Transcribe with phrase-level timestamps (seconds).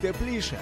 [0.00, 0.58] тепліше.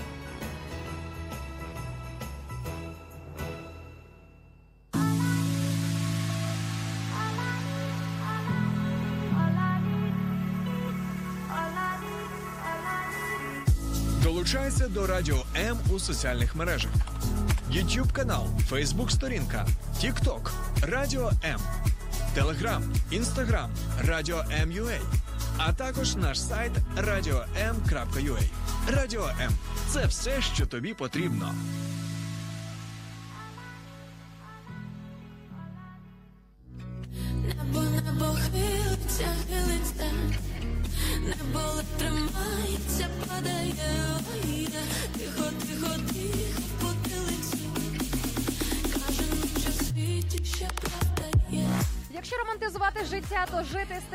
[14.22, 16.90] Долучайся до Радіо М у соціальних мережах.
[17.70, 19.66] YouTube канал, Facebook сторінка,
[20.02, 20.50] TikTok,
[20.82, 21.60] Радіо М,
[22.36, 22.82] Telegram,
[23.12, 23.68] Instagram,
[24.04, 24.98] Радіо М.Ua,
[25.58, 28.42] а також наш сайт radio.m.ua.
[28.88, 29.52] Радіо М
[29.88, 31.54] це все, що тобі потрібно.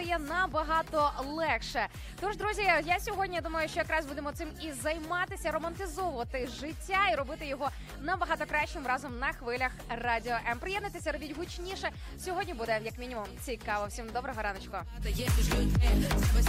[0.01, 1.87] Стає набагато легше.
[2.21, 7.45] Тож, друзі, я сьогодні думаю, що якраз будемо цим і займатися, романтизовувати життя і робити
[7.45, 7.69] його
[8.01, 10.59] набагато кращим разом на хвилях радіо М.
[10.59, 11.91] Приєднуйтеся, робіть гучніше.
[12.19, 13.85] Сьогодні буде як мінімум цікаво.
[13.87, 14.41] Всім доброго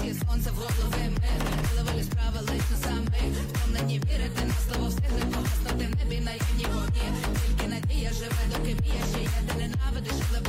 [0.00, 3.02] сіє сонце в голови ми саме
[3.52, 7.02] Втомлені вірити на слово встигли погаснути в небі наївні вогні
[7.46, 10.40] Тільки надія живе, доки б'є ще є Ти ненавидиш, але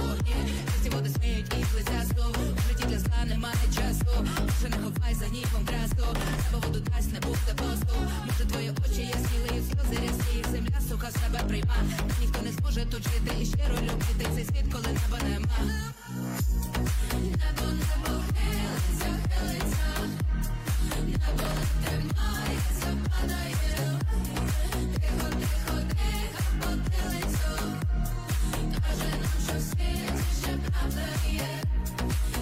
[0.79, 4.27] Всі води сміють і плиця знову житті для зла немає часу.
[4.57, 6.05] Вже не ховай за ніком красу.
[6.51, 7.95] Небо воду дасть, не буде посту.
[8.25, 10.39] Може твої очі ясні, лиють сльози рясні.
[10.39, 11.75] І земля суха себе прийма.
[12.21, 15.59] Ніхто не зможе тут жити і щиро любити Цей світ, коли неба нема.
[17.13, 19.87] Небо, небо хилиться, хилиться,
[20.89, 21.17] небо є.
[21.17, 21.49] Небо
[21.85, 23.55] тримається, падає,
[25.01, 27.53] тихо, тихо, тихо, потилицю,
[28.81, 31.63] каже нам, що в світі ще правда є.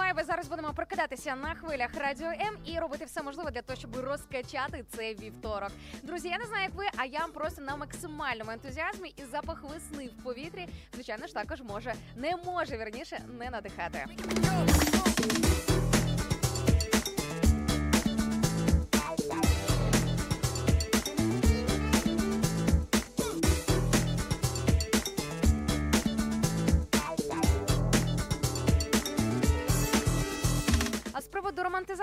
[0.00, 3.96] Під зараз будемо прокидатися на хвилях радіо М і робити все можливе для того, щоб
[3.96, 5.70] розкачати цей вівторок.
[6.02, 10.10] Друзі, я не знаю, як ви, а я просто на максимальному ентузіазмі і запах весни
[10.18, 14.06] в повітрі, звичайно ж, також може не може вірніше не надихати.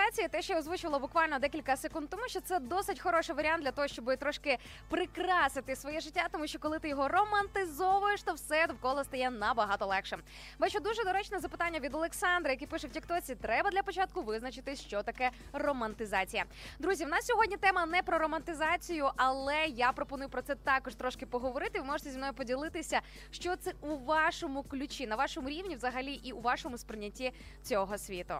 [0.08, 3.72] Романтизації, те, що я озвучила буквально декілька секунд тому, що це досить хороший варіант для
[3.72, 4.58] того, щоб трошки
[4.90, 10.18] прикрасити своє життя, тому що коли ти його романтизовуєш, то все довкола стає набагато легше.
[10.60, 15.04] Бачу дуже доречне запитання від Олександра, який пише в Тіктоці: треба для початку визначити, що
[15.04, 16.46] таке романтизація.
[16.80, 21.26] Друзі, в нас сьогодні тема не про романтизацію, але я пропоную про це також трошки
[21.26, 21.80] поговорити.
[21.80, 23.02] Ви можете зі мною поділитися,
[23.32, 27.34] що це у вашому ключі, на вашому рівні, взагалі, і у вашому сприйнятті
[27.64, 28.36] цього світу.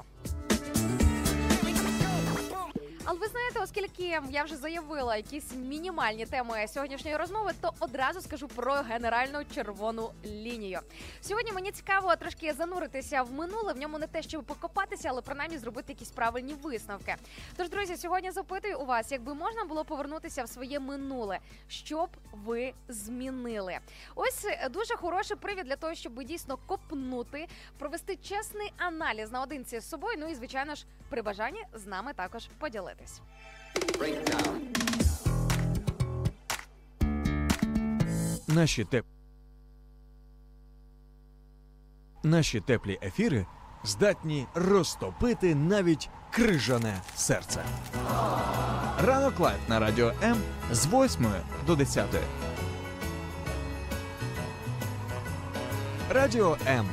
[3.10, 8.48] Але ви знаєте, оскільки я вже заявила якісь мінімальні теми сьогоднішньої розмови, то одразу скажу
[8.48, 10.80] про генеральну червону лінію.
[11.22, 15.58] Сьогодні мені цікаво трошки зануритися в минуле, в ньому не те, щоб покопатися, але принаймні
[15.58, 17.16] зробити якісь правильні висновки.
[17.58, 22.10] Тож, друзі, сьогодні запитую у вас, якби можна було повернутися в своє минуле, що б
[22.34, 23.78] ви змінили?
[24.16, 29.90] Ось е, дуже хороший привід для того, щоб дійсно копнути, провести чесний аналіз наодинці з
[29.90, 30.18] собою.
[30.20, 32.50] Ну і звичайно ж, при бажанні з нами також
[32.98, 33.22] поділитись.
[38.48, 39.06] Наші теп...
[42.24, 43.46] Наші теплі ефіри
[43.84, 47.64] здатні розтопити навіть крижане серце.
[49.06, 50.38] Ранок Live на радіо М
[50.72, 51.28] з 8
[51.68, 52.06] до 10.
[56.10, 56.86] Радіо М.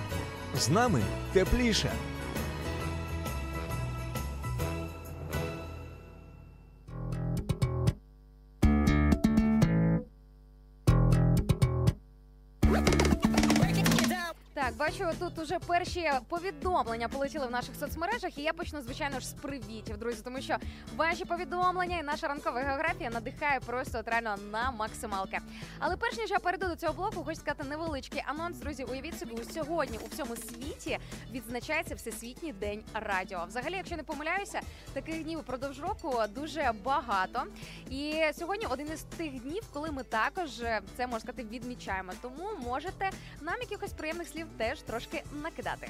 [0.58, 1.02] З нами
[1.32, 1.92] тепліше.
[14.98, 19.32] Бачу, тут уже перші повідомлення полетіли в наших соцмережах, і я почну, звичайно ж, з
[19.32, 20.56] привітів, друзі, тому що
[20.96, 25.38] ваші повідомлення і наша ранкова географія надихає просто от реально на максималки.
[25.78, 28.56] Але перш ніж я перейду до цього блоку, хочу сказати невеличкий анонс.
[28.56, 30.98] Друзі, уявіть собі, сьогодні у всьому світі
[31.32, 33.44] відзначається Всесвітній день радіо.
[33.48, 34.60] Взагалі, якщо не помиляюся,
[34.92, 37.42] таких днів упродовж року дуже багато.
[37.90, 42.12] І сьогодні один із тих днів, коли ми також е, це можна сказати відмічаємо.
[42.22, 45.88] Тому можете нам якихось приємних слів теж трошки накидати.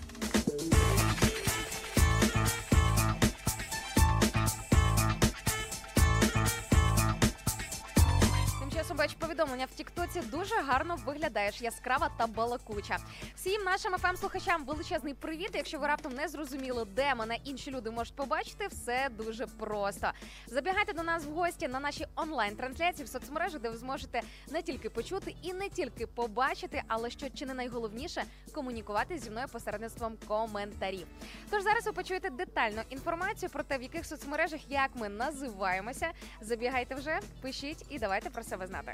[9.05, 12.99] Бачу повідомлення в Тіктоці дуже гарно виглядаєш, яскрава та балакуча.
[13.37, 15.51] Всім нашим fm слухачам величезний привіт.
[15.55, 20.11] Якщо ви раптом не зрозуміли, де мене інші люди можуть побачити, все дуже просто.
[20.47, 24.91] Забігайте до нас в гості на наші онлайн-трансляції в соцмережах, де ви зможете не тільки
[24.91, 31.07] почути і не тільки побачити, але що чи не найголовніше комунікувати зі мною посередництвом коментарів.
[31.51, 36.11] Тож зараз ви почуєте детальну інформацію про те, в яких соцмережах як ми називаємося.
[36.41, 38.94] Забігайте вже, пишіть і давайте про себе знати.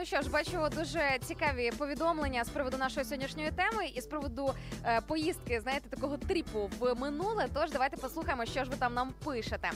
[0.00, 4.54] Ну що ж, бачу дуже цікаві повідомлення з приводу нашої сьогоднішньої теми і з приводу
[4.84, 7.46] е, поїздки, знаєте, такого тріпу в минуле.
[7.54, 9.70] Тож давайте послухаємо, що ж ви там нам пишете.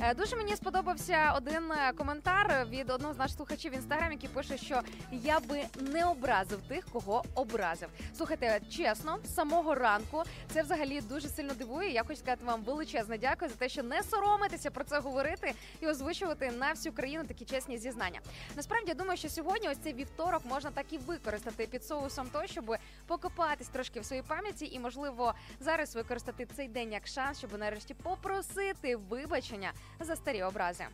[0.00, 4.28] Е, дуже мені сподобався один е, коментар від одного з наших слухачів в інстаграм, який
[4.28, 4.80] пише, що
[5.12, 7.88] я би не образив тих, кого образив.
[8.16, 10.22] Слухайте, чесно, з самого ранку
[10.52, 11.92] це взагалі дуже сильно дивує.
[11.92, 15.86] Я хочу сказати вам величезне дякую за те, що не соромитеся про це говорити і
[15.86, 18.20] озвучувати на всю країну такі чесні зізнання.
[18.56, 22.46] Насправді я думаю, що сьогодні ось цей вівторок можна так і використати під соусом того,
[22.46, 22.76] щоб
[23.06, 27.94] покопатись трошки в своїй пам'яті, і можливо зараз використати цей день як шанс, щоб нарешті
[27.94, 30.84] попросити вибачення за старі образи.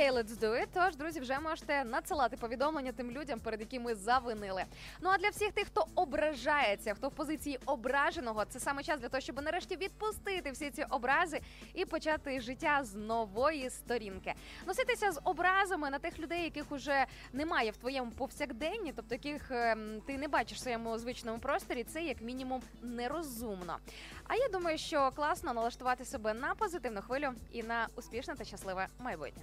[0.00, 0.66] Окей, let's do it.
[0.74, 4.64] Тож, друзі, вже можете надсилати повідомлення тим людям, перед якими завинили.
[5.00, 9.08] Ну а для всіх тих, хто ображається, хто в позиції ображеного, це саме час для
[9.08, 11.40] того, щоб нарешті відпустити всі ці образи
[11.74, 14.34] і почати життя з нової сторінки.
[14.66, 20.02] Носитися з образами на тих людей, яких уже немає в твоєму повсякденні, тобто яких ем,
[20.06, 23.78] ти не бачиш в своєму звичному просторі, це як мінімум нерозумно.
[24.24, 28.86] А я думаю, що класно налаштувати себе на позитивну хвилю і на успішне та щасливе
[28.98, 29.42] майбутнє.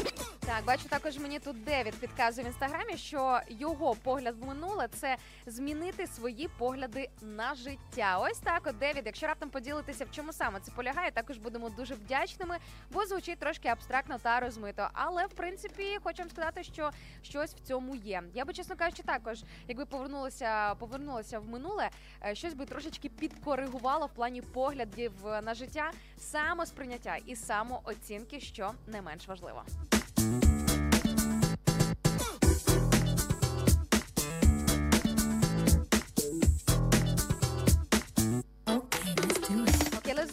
[0.45, 5.17] Так, бачу також мені тут Девід підказує в інстаграмі, що його погляд в минуле це
[5.45, 8.17] змінити свої погляди на життя.
[8.21, 11.93] Ось так, от Девід, якщо раптом поділитися, в чому саме це полягає, також будемо дуже
[11.93, 12.57] вдячними,
[12.91, 14.89] бо звучить трошки абстрактно та розмито.
[14.93, 18.23] Але в принципі хочу вам сказати, що щось в цьому є.
[18.33, 21.89] Я би чесно кажучи, також якби повернулася, повернулася в минуле,
[22.25, 28.71] е, щось би трошечки підкоригувало в плані поглядів е, на життя, самосприйняття і самооцінки, що
[28.87, 29.63] не менш важливо.
[30.21, 30.70] Música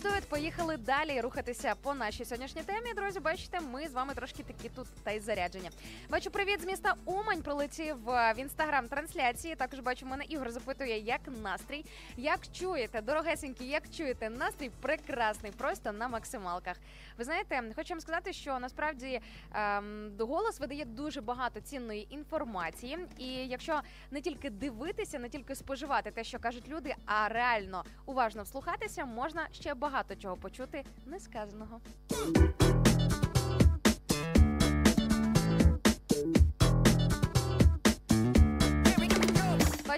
[0.04, 0.18] let's.
[0.28, 2.94] Поїхали далі рухатися по нашій сьогоднішній темі.
[2.96, 5.70] Друзі, бачите, ми з вами трошки такі тут та й заряджені.
[6.10, 7.42] Бачу, привіт з міста Умань.
[7.42, 9.54] Прилетів е, в інстаграм трансляції.
[9.54, 11.84] Також бачу, мене Ігор запитує, як настрій.
[12.16, 16.76] Як чуєте, дорогесенькі, як чуєте, настрій прекрасний, просто на максималках.
[17.18, 19.20] Ви знаєте, хочу вам сказати, що насправді
[19.52, 22.98] ем, голос видає дуже багато цінної інформації.
[23.18, 28.42] І якщо не тільки дивитися, не тільки споживати те, що кажуть люди, а реально уважно
[28.42, 31.80] вслухатися, можна ще багато чого почути несказаного.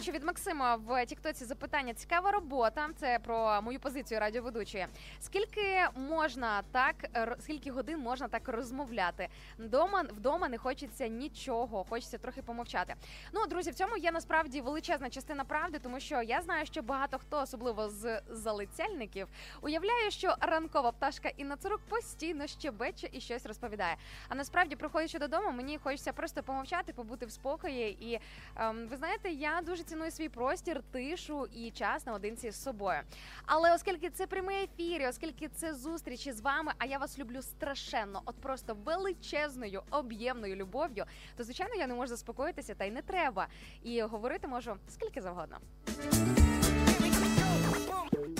[0.00, 1.95] Бачу від Максима в Тіктоці запитання.
[1.95, 2.88] Цікава робота.
[2.97, 4.87] Це про мою позицію радіоведучої.
[5.19, 6.95] Скільки можна так,
[7.40, 9.28] скільки годин можна так розмовляти?
[9.59, 12.95] Вдома вдома не хочеться нічого, хочеться трохи помовчати.
[13.33, 17.19] Ну, друзі, в цьому є насправді величезна частина правди, тому що я знаю, що багато
[17.19, 19.28] хто, особливо з залицяльників,
[19.61, 23.97] уявляє, що ранкова пташка Інна Цурук постійно щебече і щось розповідає.
[24.28, 28.12] А насправді, приходячи додому, мені хочеться просто помовчати, побути в спокої.
[28.12, 28.21] І
[28.57, 33.00] ем, ви знаєте, я дуже ціную свій простір, тишу і час наодинці з собою.
[33.47, 38.23] Але оскільки це прямий ефір, оскільки це зустрічі з вами, а я вас люблю страшенно,
[38.25, 41.04] от просто величезною об'ємною любов'ю,
[41.37, 43.47] то звичайно я не можу заспокоїтися, та й не треба.
[43.82, 45.59] І говорити можу скільки завгодно.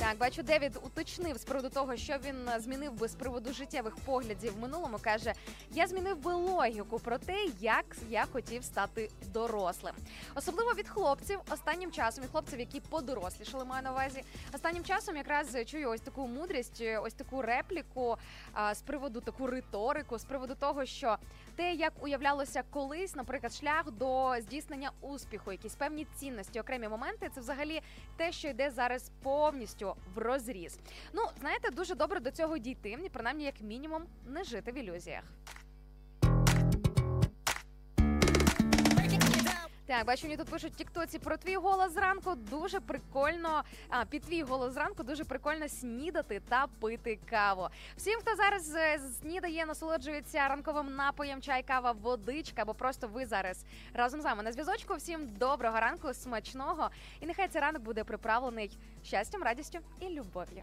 [0.00, 3.97] Так, бачу, Девід уточнив з приводу того, що він е, змінив би з приводу життєвих
[3.97, 4.99] поглядів в минулому.
[5.02, 5.33] каже:
[5.71, 9.95] я змінив би логіку про те, як я хотів стати дорослим.
[10.35, 14.23] Особливо від хлопців останнім часом, від хлопців, які подорослішали, маю на увазі.
[14.54, 18.16] Останнім часом якраз чую ось таку мудрість, е, ось таку репліку
[18.52, 21.16] а, з приводу таку риторику, з приводу того, що
[21.57, 27.40] те, як уявлялося колись, наприклад, шлях до здійснення успіху, якісь певні цінності, окремі моменти, це
[27.40, 27.83] взагалі
[28.16, 30.78] те, що йде зараз повністю в розріз.
[31.12, 35.25] Ну, знаєте, дуже добре до цього дійти, принаймні, як мінімум, не жити в ілюзіях.
[39.90, 42.35] Так, бачу, мені тут пишуть в тіктоці про твій голос зранку.
[42.35, 43.62] Дуже прикольно.
[43.88, 47.68] А під твій голос зранку дуже прикольно снідати та пити каву.
[47.97, 53.64] Всім, хто зараз е, снідає, насолоджується ранковим напоєм, чай, кава, водичка, або просто ви зараз
[53.94, 54.94] разом з нами на зв'язочку.
[54.94, 60.62] Всім доброго ранку, смачного, і нехай цей ранок буде приправлений щастям, радістю і любов'ю.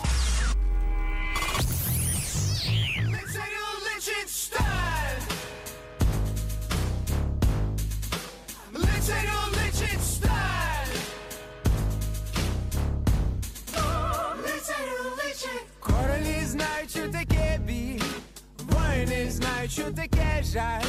[19.31, 20.81] знають, що таке жаль.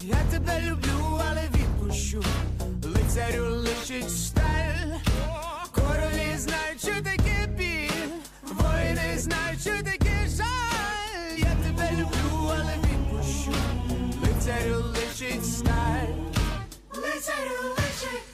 [0.00, 2.24] Я тебе люблю, але відпущу.
[2.84, 4.98] Лицарю личить сталь.
[5.74, 8.08] Королі знають, що таке біль,
[8.42, 11.38] воїни знають, що таке жаль.
[11.38, 13.54] Я тебе люблю, але відпущу.
[14.24, 16.14] Лицарю личить сталь.
[16.94, 18.24] Лицарю личить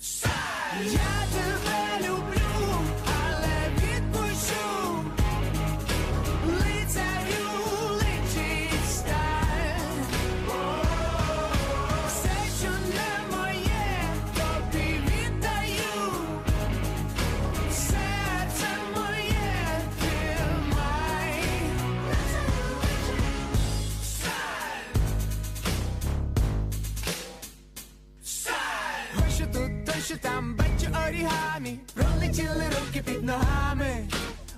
[0.00, 0.84] сталь.
[0.84, 2.35] Я тебе люблю,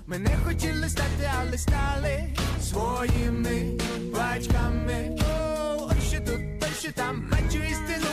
[0.09, 2.23] Ми не хотіли стати, але стали
[2.61, 3.77] своїми
[4.13, 5.17] батьками.
[5.21, 8.11] О, ось що тут, перші там, хочу істину.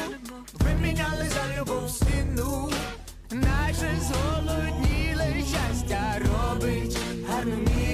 [0.52, 2.70] Виміняли за любов стіну.
[3.30, 6.98] Наше зголодніле щастя робить
[7.28, 7.85] гарну міну.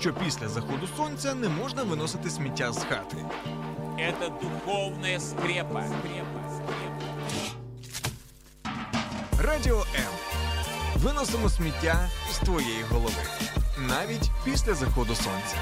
[0.00, 3.16] Що після заходу сонця не можна виносити сміття з хати.
[5.20, 5.84] Скрепа.
[5.86, 7.12] скрепа, скрепа.
[9.42, 10.12] Радіо М.
[10.96, 13.22] Виносимо сміття з твоєї голови.
[13.88, 15.56] Навіть після заходу сонця.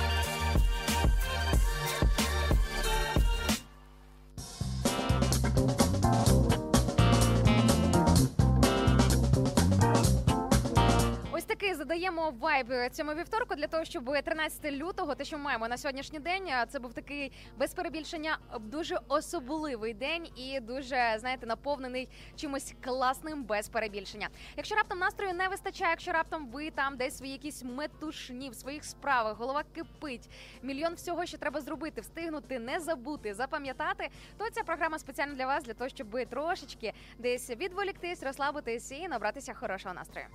[11.32, 15.78] Ось такий задаємо вайб цьому вівторку для того, щоб 13 лютого, те, що маємо на
[15.78, 22.75] сьогоднішній день, це був такий без перебільшення дуже особливий день і дуже знаєте наповнений чимось
[22.84, 24.28] класним без перебільшення.
[24.56, 28.84] Якщо раптом настрою не вистачає, якщо раптом ви там десь свої якісь метушні в своїх
[28.84, 30.30] справах, голова кипить,
[30.62, 35.64] мільйон всього, що треба зробити, встигнути, не забути, запам'ятати, то ця програма спеціально для вас,
[35.64, 40.26] для того, щоб трошечки десь відволіктись, розслабитись і набратися хорошого настрою.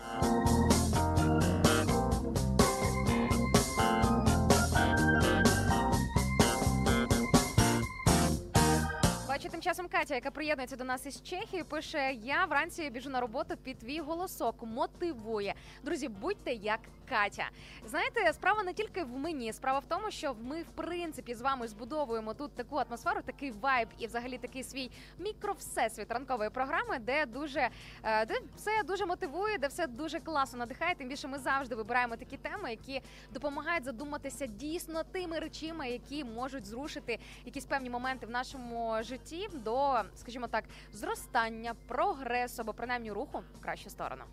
[9.41, 13.21] Бачу тим часом Катя, яка приєднується до нас із Чехії, пише: Я вранці біжу на
[13.21, 14.55] роботу під твій голосок.
[14.63, 15.53] Мотивує.
[15.83, 16.79] Друзі, будьте як
[17.09, 17.49] Катя.
[17.85, 21.67] Знаєте, справа не тільки в мені, справа в тому, що ми в принципі з вами
[21.67, 27.69] збудовуємо тут таку атмосферу, такий вайб і взагалі такий свій мікровсесвіт ранкової програми, де дуже
[28.03, 30.95] е, де все дуже мотивує, де все дуже класно надихає.
[30.95, 33.01] Тим більше ми завжди вибираємо такі теми, які
[33.33, 40.01] допомагають задуматися дійсно тими речами, які можуть зрушити якісь певні моменти в нашому житті до,
[40.15, 40.63] скажімо так,
[40.93, 44.23] зростання, прогресу або принаймні руху в кращу сторону.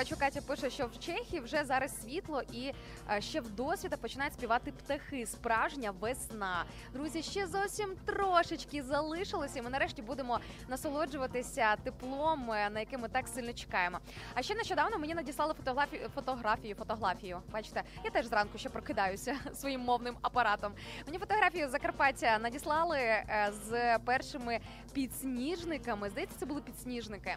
[0.00, 2.72] Бачу, Катя пише, що в Чехії вже зараз світло і
[3.10, 5.26] е, ще в досвіта починають співати птахи.
[5.26, 6.64] Справжня весна.
[6.92, 9.58] Друзі, ще зовсім трошечки залишилося.
[9.58, 13.98] і Ми нарешті будемо насолоджуватися теплом, е, на яке ми так сильно чекаємо.
[14.34, 17.42] А ще нещодавно мені надіслали фотографію, фотографію, фотографію.
[17.52, 20.72] Бачите, я теж зранку ще прокидаюся своїм мовним апаратом.
[21.06, 24.60] Мені фотографію Закарпаття надіслали е, з першими
[24.92, 26.10] підсніжниками.
[26.10, 27.36] Здається, це були підсніжники.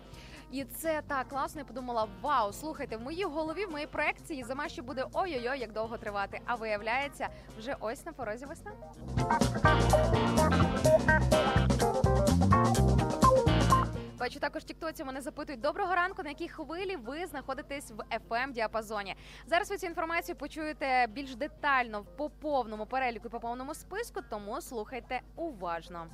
[0.53, 1.61] І це так класно.
[1.61, 5.71] Я подумала: вау, слухайте, в моїй голові, в моїй проекції зима ще буде ой-ой-ой, як
[5.71, 6.39] довго тривати.
[6.45, 8.71] А виявляється, вже ось на порозі весна.
[14.19, 19.15] Бачу, також тіктоці мене запитують доброго ранку, на якій хвилі ви знаходитесь в fm діапазоні.
[19.45, 25.21] Зараз ви цю інформацію почуєте більш детально по повному переліку по повному списку, тому слухайте
[25.35, 26.07] уважно.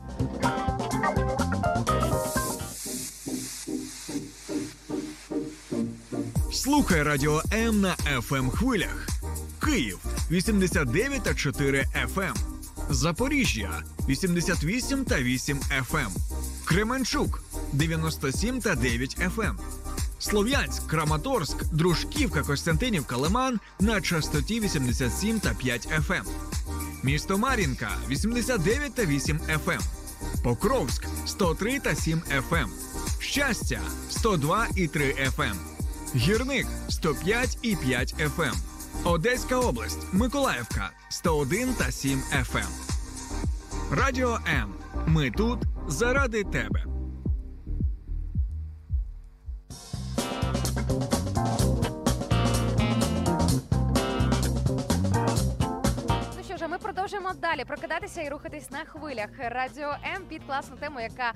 [6.53, 9.07] Слухай радіо М на fm хвилях.
[9.65, 9.99] Київ
[10.31, 12.35] 89 та 4 FM.
[12.89, 16.09] Запоріжжя 88 та 8 FM.
[16.65, 17.43] Кременчук
[17.73, 19.55] 97 та 9 FM.
[20.19, 26.23] Слов'янськ, Краматорськ, Дружківка, Костянтинівка, Лиман на частоті 87 та 5 FM.
[27.03, 29.81] Місто Мар'їнка 89 та 8 FM.
[30.43, 32.67] Покровськ 103 та 7 FM.
[33.19, 33.79] Щастя
[34.09, 35.55] 102 і 3 FM.
[36.15, 38.53] Гірник 105 і 5 FM.
[39.03, 42.69] Одеська область, Миколаївка 101 та 7 FM.
[43.91, 44.73] Радіо М.
[45.07, 46.85] Ми тут заради тебе.
[57.09, 59.29] Продовжуємо далі прокидатися і рухатись на хвилях.
[59.39, 61.33] Радіо М під класну тему, яка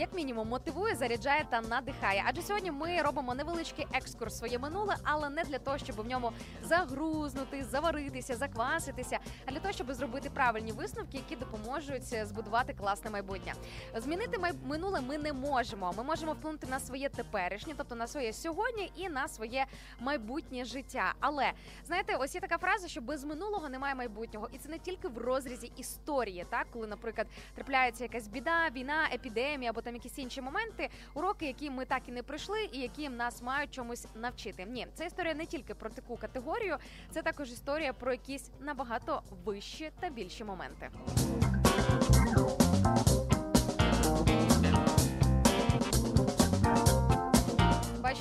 [0.00, 2.24] як мінімум мотивує, заряджає та надихає.
[2.26, 6.32] Адже сьогодні ми робимо невеличкий екскурс своє минуле, але не для того, щоб в ньому
[6.62, 13.54] загрузнути, заваритися, закваситися, а для того, щоб зробити правильні висновки, які допоможуть збудувати класне майбутнє.
[13.96, 14.52] Змінити май...
[14.64, 15.94] минуле ми не можемо.
[15.96, 19.66] Ми можемо вплинути на своє теперішнє, тобто на своє сьогодні і на своє
[20.00, 21.14] майбутнє життя.
[21.20, 21.52] Але
[21.86, 25.18] знаєте, ось є така фраза, що без минулого немає майбутнього, і це не тільки в
[25.18, 30.88] розрізі історії, так коли, наприклад, трапляється якась біда, війна, епідемія або там якісь інші моменти,
[31.14, 34.64] уроки, які ми так і не пройшли, і які нас мають чомусь навчити.
[34.64, 36.76] Ні, це історія не тільки про таку категорію,
[37.10, 40.90] це також історія про якісь набагато вищі та більші моменти.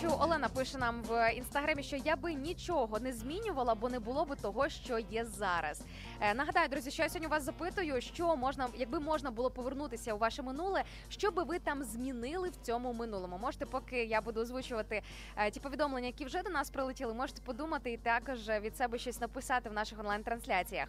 [0.04, 4.26] Бачу, Олена пише нам в інстаграмі, що я би нічого не змінювала, бо не було
[4.26, 5.82] би того, що є зараз.
[6.22, 10.18] Е, Нагадаю, друзі, що я сьогодні вас запитую, що можна, якби можна було повернутися у
[10.18, 13.38] ваше минуле, що би ви там змінили в цьому минулому.
[13.42, 15.02] Можете, поки я буду озвучувати
[15.36, 19.22] е, ті повідомлення, які вже до нас прилетіли, можете подумати і також від себе щось
[19.22, 20.88] написати в наших онлайн-трансляціях.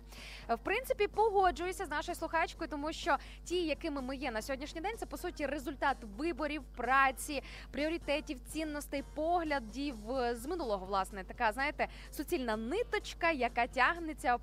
[0.49, 4.97] В принципі, погоджуюся з нашою слухачкою, тому що ті, якими ми є на сьогоднішній день,
[4.99, 10.87] це по суті результат виборів, праці, пріоритетів, цінностей, поглядів е, з минулого.
[10.87, 14.39] Власне, така знаєте, суцільна ниточка, яка тягнеться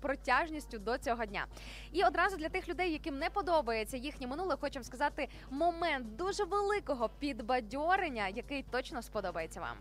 [0.00, 1.46] протяжністю до цього дня.
[1.92, 7.08] І одразу для тих людей, яким не подобається їхнє минуле, хочемо сказати момент дуже великого
[7.18, 9.76] підбадьорення, який точно сподобається вам.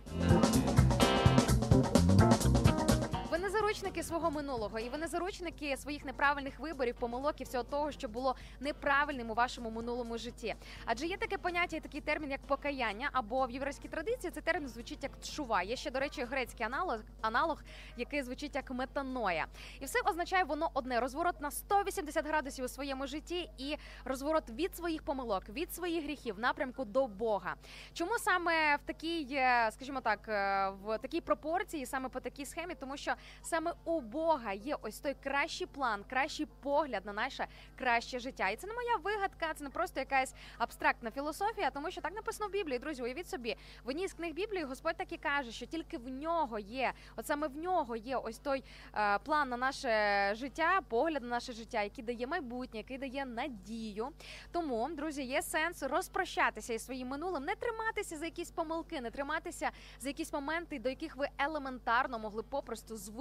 [3.42, 7.92] Не заручники свого минулого, і ви не заручники своїх неправильних виборів, помилок і всього того,
[7.92, 10.56] що було неправильним у вашому минулому житті.
[10.86, 14.70] Адже є таке поняття, і такий термін, як покаяння, або в єврейській традиції цей термін
[14.70, 15.62] звучить як тшува.
[15.62, 17.64] Є ще, до речі, грецький аналог, аналог,
[17.98, 19.46] який звучить як метаноя.
[19.80, 24.76] І все означає воно одне: розворот на 180 градусів у своєму житті і розворот від
[24.76, 27.56] своїх помилок, від своїх гріхів напрямку до Бога.
[27.94, 32.76] Чому саме в такій, е, скажімо так, е, в такій пропорції, саме по такій схемі,
[32.76, 38.20] тому що саме у Бога є ось той кращий план, кращий погляд на наше краще
[38.20, 38.50] життя.
[38.50, 42.50] І це не моя вигадка, це не просто якась абстрактна філософія, тому що так написано
[42.50, 42.80] в Біблії.
[42.80, 46.10] Друзі, уявіть собі, в одній з книг Біблії Господь так і каже, що тільки в
[46.10, 48.64] нього є, от саме в нього є ось той
[48.96, 49.90] е, план на наше
[50.36, 54.10] життя, погляд на наше життя, який дає майбутнє, який дає надію.
[54.52, 59.72] Тому, друзі, є сенс розпрощатися із своїм минулим, не триматися за якісь помилки, не триматися
[60.00, 63.17] за якісь моменти, до яких ви елементарно могли попросту звикнути.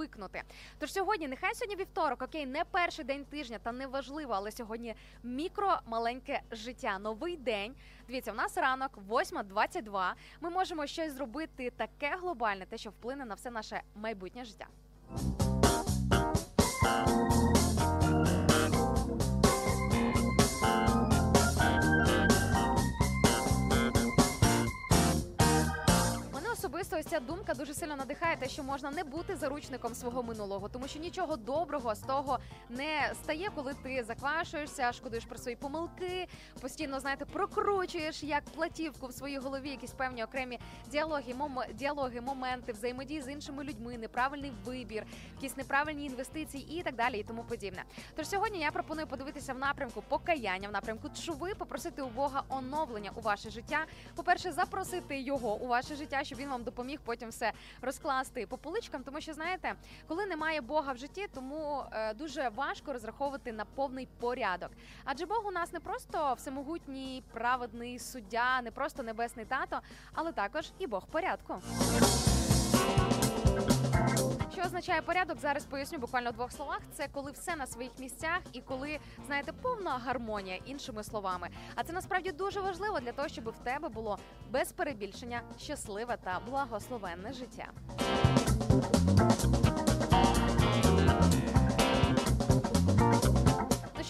[0.78, 4.94] Тож сьогодні, нехай сьогодні вівторок, окей, не перший день тижня, та не важливо, але сьогодні
[5.22, 7.74] мікро маленьке життя, новий день.
[8.08, 10.12] Дивіться, у нас ранок, 8.22.
[10.40, 14.66] Ми можемо щось зробити таке глобальне, те, що вплине на все наше майбутнє життя.
[26.80, 30.68] Особисто ось ця думка дуже сильно надихає те, що можна не бути заручником свого минулого,
[30.68, 36.28] тому що нічого доброго з того не стає, коли ти заквашуєшся, шкодуєш про свої помилки,
[36.60, 40.58] постійно знаєте, прокручуєш як платівку в своїй голові, якісь певні окремі
[40.90, 41.58] діалоги, мом...
[41.74, 47.22] діалоги, моменти, взаємодії з іншими людьми, неправильний вибір, якісь неправильні інвестиції і так далі, і
[47.22, 47.84] тому подібне.
[48.16, 53.10] Тож сьогодні я пропоную подивитися в напрямку покаяння, в напрямку чуви, попросити у Бога оновлення
[53.14, 53.84] у ваше життя.
[54.14, 57.52] По-перше, запросити його у ваше життя, щоб він вам допоміг потім все
[57.82, 59.02] розкласти по поличкам.
[59.02, 59.74] Тому що знаєте,
[60.08, 64.70] коли немає Бога в житті, тому е, дуже важко розраховувати на повний порядок.
[65.04, 69.80] Адже Бог у нас не просто всемогутній праведний суддя, не просто небесний тато,
[70.12, 71.54] але також і Бог порядку.
[74.56, 75.38] Що означає порядок?
[75.40, 76.80] Зараз поясню буквально в двох словах.
[76.92, 81.48] Це коли все на своїх місцях і коли знаєте повна гармонія, іншими словами.
[81.74, 84.18] А це насправді дуже важливо для того, щоб в тебе було
[84.50, 87.66] без перебільшення щасливе та благословенне життя.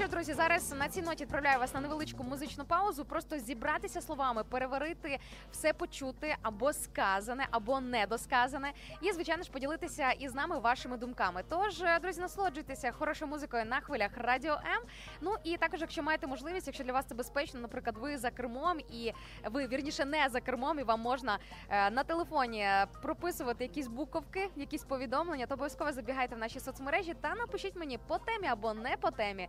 [0.06, 3.04] Що, друзі, зараз на цій ноті відправляю вас на невеличку музичну паузу.
[3.04, 5.18] Просто зібратися словами, переварити
[5.52, 11.42] все почути або сказане, або недосказане, і звичайно ж поділитися із нами вашими думками.
[11.48, 14.82] Тож, е, друзі, насолоджуйтеся хорошою музикою на хвилях Радіо М.
[15.20, 18.78] Ну і також, якщо маєте можливість, якщо для вас це безпечно, наприклад, ви за кермом
[18.90, 19.12] і
[19.44, 21.38] ви вірніше не за кермом, і вам можна
[21.68, 27.14] е, на телефоні е, прописувати якісь буковки, якісь повідомлення, то обов'язково забігайте в наші соцмережі
[27.20, 29.48] та напишіть мені по темі або не по темі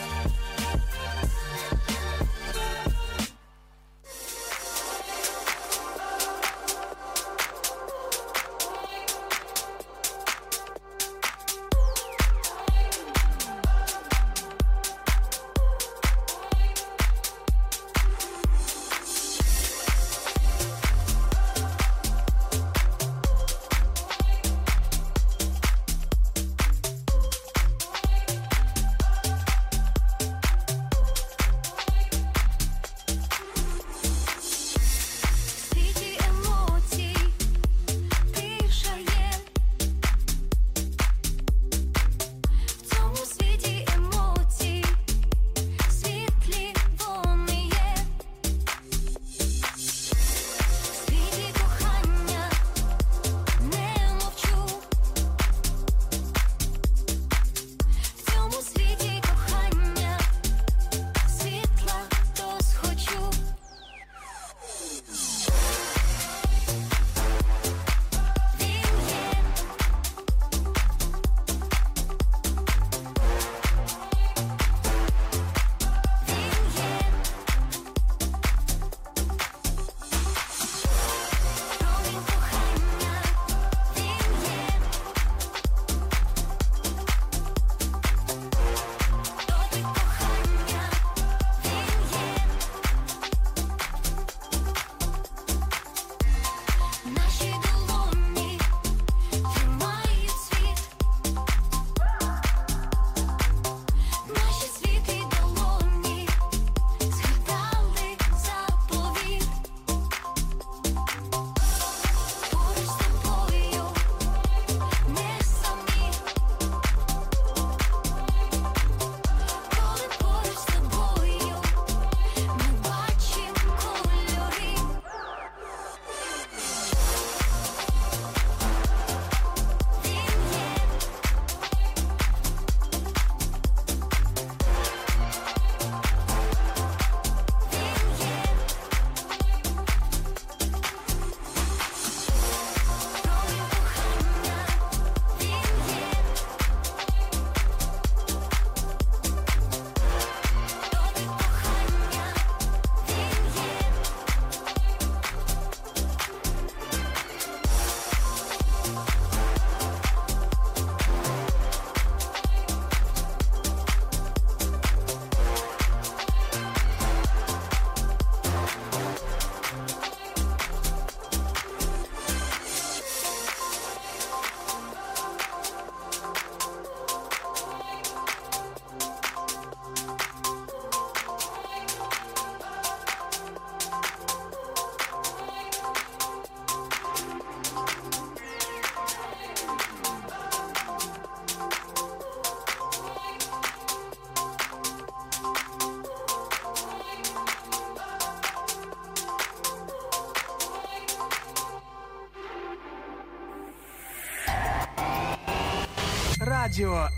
[206.71, 207.09] Радіо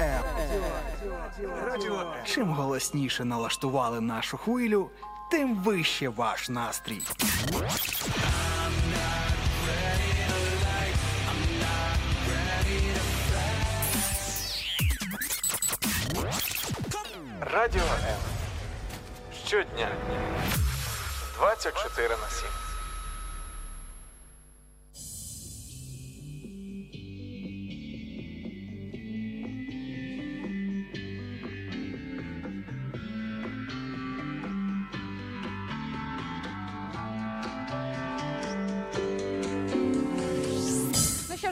[0.00, 0.22] М.
[2.24, 4.90] Чим голосніше налаштували нашу хвилю,
[5.30, 7.02] тим вище ваш настрій.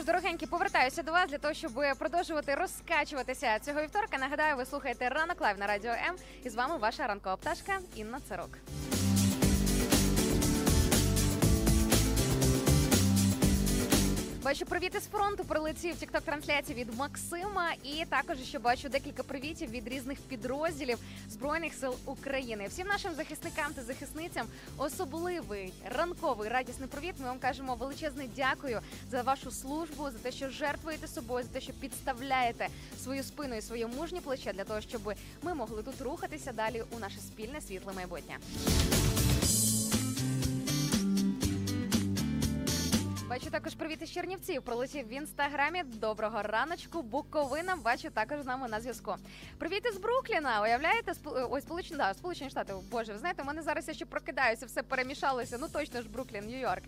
[0.05, 4.17] Ж, дорогенькі, повертаюся до вас для того, щоб продовжувати розкачуватися цього вівторка.
[4.17, 6.15] Нагадаю, ви слухаєте ранок Live на радіо М.
[6.43, 8.49] І з вами ваша ранкова пташка Інна Царок.
[14.45, 15.45] Бачу привіт із фронту.
[15.45, 17.71] Прилетів TikTok трансляції від Максима.
[17.83, 20.97] І також ще бачу декілька привітів від різних підрозділів
[21.29, 22.67] збройних сил України.
[22.67, 27.15] Всім нашим захисникам та захисницям особливий ранковий радісний привіт.
[27.19, 28.79] Ми вам кажемо величезне дякую
[29.11, 32.67] за вашу службу, за те, що жертвуєте собою, за те, що підставляєте
[33.03, 36.99] свою спину і своє мужнє плече для того, щоб ми могли тут рухатися далі у
[36.99, 38.37] наше спільне світле майбутнє.
[43.35, 44.61] Бачу також привіт із Чернівців.
[44.61, 45.83] Пролетів в інстаграмі.
[45.83, 47.01] Доброго раночку.
[47.01, 47.75] Буковина.
[47.75, 49.15] Бачу також з нами на зв'язку.
[49.57, 50.61] Привіт із Брукліна.
[50.61, 52.73] Уявляєте, Сп- ой, сполучені да, сполучені штати.
[52.91, 55.57] Боже, ви знаєте, у мене зараз я ще прокидаюся, все перемішалося.
[55.61, 56.81] Ну точно ж Бруклін, Нью-Йорк.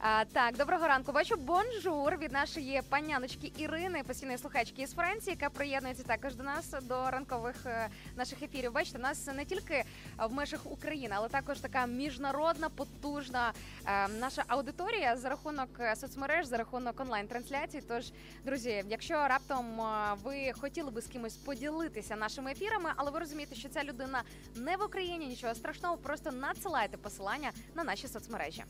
[0.00, 1.12] А, так, доброго ранку.
[1.12, 6.74] Бачу бонжур від нашої паняночки Ірини, постійної слухачки із Франції, яка приєднується також до нас
[6.82, 8.72] до ранкових е, наших ефірів.
[8.72, 9.84] Бачите, нас не тільки
[10.18, 13.52] в межах України, але також така міжнародна потужна
[13.86, 17.82] е, наша аудиторія за рахунок е, соцмереж, за рахунок онлайн-трансляцій.
[17.88, 18.12] Тож,
[18.44, 23.54] друзі, якщо раптом е, ви хотіли би з кимось поділитися нашими ефірами, але ви розумієте,
[23.54, 24.22] що ця людина
[24.56, 28.64] не в Україні, нічого страшного, просто надсилайте посилання на наші соцмережі.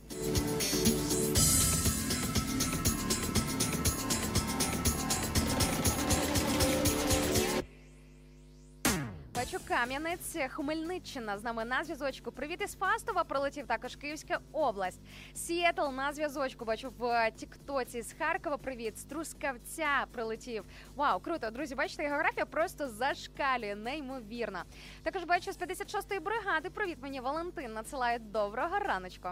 [9.38, 12.32] Бачу Кам'янець, Хмельниччина з нами на зв'язочку.
[12.32, 13.24] Привіт із Фастова.
[13.24, 15.00] Пролетів також Київська область.
[15.34, 16.64] Сіетл на зв'язочку.
[16.64, 18.56] Бачу в Тіктоці з Харкова.
[18.56, 20.64] Привіт з Трускавця прилетів.
[20.96, 21.74] Вау, круто, друзі.
[21.74, 24.62] Бачите, географія просто зашкалює, неймовірно.
[25.02, 26.70] Також бачу з 56-ї бригади.
[26.70, 27.72] Привіт мені Валентин.
[27.72, 29.28] Надсилає доброго раночку.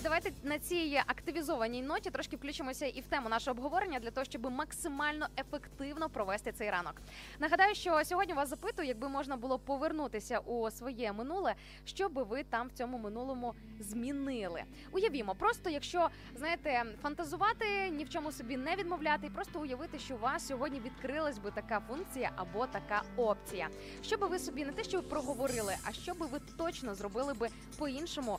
[0.00, 4.24] Друзі, давайте на цій активізованій ноті трошки включимося і в тему нашого обговорення для того,
[4.24, 6.94] щоб максимально ефективно провести цей ранок.
[7.38, 12.44] Нагадаю, що сьогодні вас запитую, якби можна було повернутися у своє минуле, що би ви
[12.44, 14.62] там в цьому минулому змінили.
[14.92, 20.14] Уявімо, просто якщо знаєте, фантазувати, ні в чому собі не відмовляти, і просто уявити, що
[20.14, 23.68] у вас сьогодні відкрилась би така функція або така опція.
[24.02, 27.48] Що би ви собі не те, що проговорили, а що би ви точно зробили би
[27.78, 28.38] по-іншому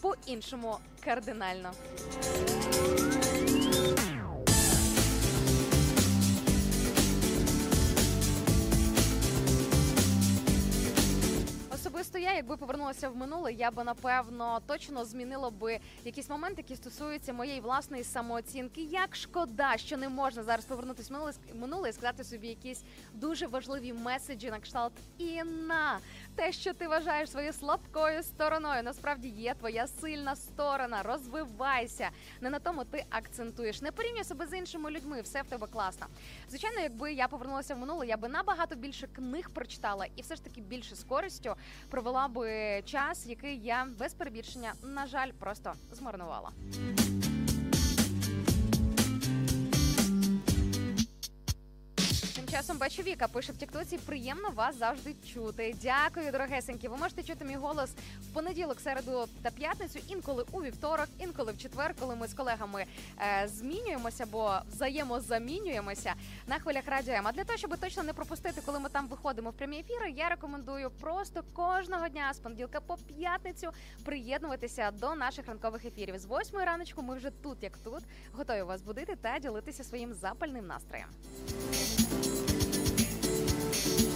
[0.00, 1.72] по-іншому кардинально.
[12.00, 16.76] Особисто я, якби повернулася в минуле, я би напевно точно змінила би якісь моменти, які
[16.76, 18.82] стосуються моєї власної самооцінки.
[18.82, 22.82] Як шкода, що не можна зараз повернутися в минуле, минуле і сказати собі якісь
[23.12, 25.98] дуже важливі меседжі на кшталт Інна,
[26.34, 31.02] те, що ти вважаєш своєю слабкою стороною, насправді є твоя сильна сторона.
[31.02, 32.10] Розвивайся.
[32.40, 33.82] Не на тому ти акцентуєш.
[33.82, 35.20] Не порівнюй себе з іншими людьми.
[35.20, 36.06] Все в тебе класно.
[36.48, 40.44] Звичайно, якби я повернулася в минуле, я би набагато більше книг прочитала і все ж
[40.44, 41.56] таки більше з користю
[41.90, 46.50] провела би час, який я без перебільшення, на жаль, просто змарнувала.
[52.50, 53.98] Часом бачу Віка пише в Тіктоці.
[53.98, 55.74] Приємно вас завжди чути.
[55.82, 56.88] Дякую, дорогесенькі.
[56.88, 61.58] Ви можете чути мій голос в понеділок, середу та п'ятницю, інколи у вівторок, інколи в
[61.58, 62.84] четвер, коли ми з колегами
[63.18, 66.14] е, змінюємося, бо взаємозамінюємося
[66.46, 67.20] на хвилях радіо.
[67.24, 70.28] А для того, щоб точно не пропустити, коли ми там виходимо в прямі ефіри, я
[70.28, 73.70] рекомендую просто кожного дня з понеділка по п'ятницю
[74.04, 76.18] приєднуватися до наших ранкових ефірів.
[76.18, 80.66] З восьмої раночку ми вже тут, як тут, готові вас будити та ділитися своїм запальним
[80.66, 81.08] настроєм.
[81.70, 82.39] Так,
[83.82, 84.09] Thank you.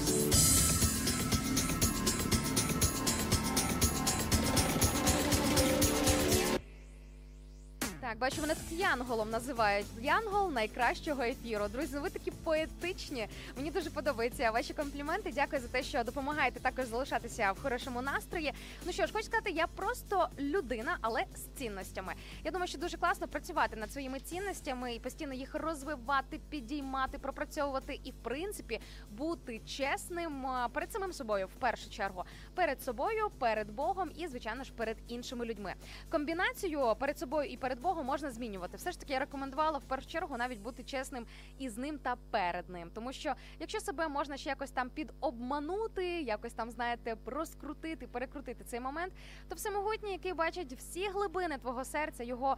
[8.05, 9.87] Так, бачу, мене тут Янголом називають.
[10.01, 11.69] Янгол найкращого ефіру.
[11.69, 13.29] Друзі, ви такі поетичні.
[13.57, 15.33] Мені дуже подобаються ваші компліменти.
[15.35, 18.53] Дякую за те, що допомагаєте також залишатися в хорошому настрої.
[18.87, 22.14] Ну що ж, хочу сказати, я просто людина, але з цінностями.
[22.45, 28.01] Я думаю, що дуже класно працювати над своїми цінностями і постійно їх розвивати, підіймати, пропрацьовувати
[28.05, 34.11] і, в принципі, бути чесним перед самим собою в першу чергу, перед собою, перед Богом
[34.17, 35.75] і, звичайно ж, перед іншими людьми.
[36.11, 38.77] Комбінацію перед собою і перед Богом можна змінювати.
[38.77, 41.27] Все ж таки я рекомендувала в першу чергу навіть бути чесним
[41.59, 42.91] і з ним та перед ним.
[42.95, 48.81] Тому що якщо себе можна ще якось там підобманути, якось там знаєте, розкрутити, перекрутити цей
[48.81, 49.13] момент,
[49.49, 52.57] то всемогутній, який бачить всі глибини твого серця, його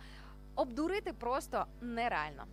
[0.54, 2.44] обдурити просто нереально.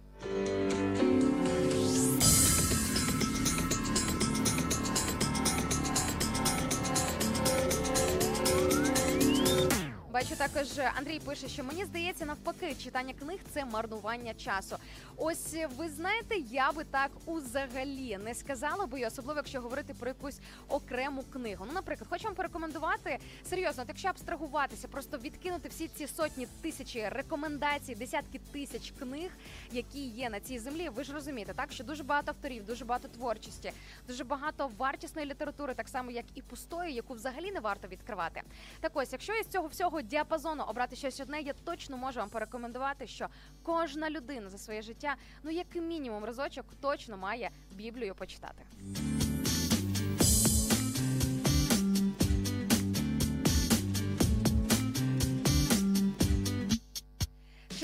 [10.14, 14.76] Бачу також Андрій пише, що мені здається, навпаки, читання книг це марнування часу.
[15.18, 20.40] Ось ви знаєте, я би так узагалі не сказала би, особливо якщо говорити про якусь
[20.68, 21.66] окрему книгу.
[21.68, 23.18] Ну, наприклад, хочу вам порекомендувати
[23.50, 29.32] серйозно, от якщо абстрагуватися, просто відкинути всі ці сотні тисячі рекомендацій, десятки тисяч книг,
[29.72, 30.90] які є на цій землі.
[30.90, 33.72] Ви ж розумієте, так що дуже багато авторів, дуже багато творчості,
[34.08, 38.42] дуже багато вартісної літератури, так само як і пустої, яку взагалі не варто відкривати.
[38.80, 43.08] Так ось, якщо із цього всього діапазону обрати щось одне, я точно можу вам порекомендувати,
[43.08, 43.28] що
[43.64, 48.64] кожна людина за своє життя, ну як мінімум разочок, точно має Біблію почитати.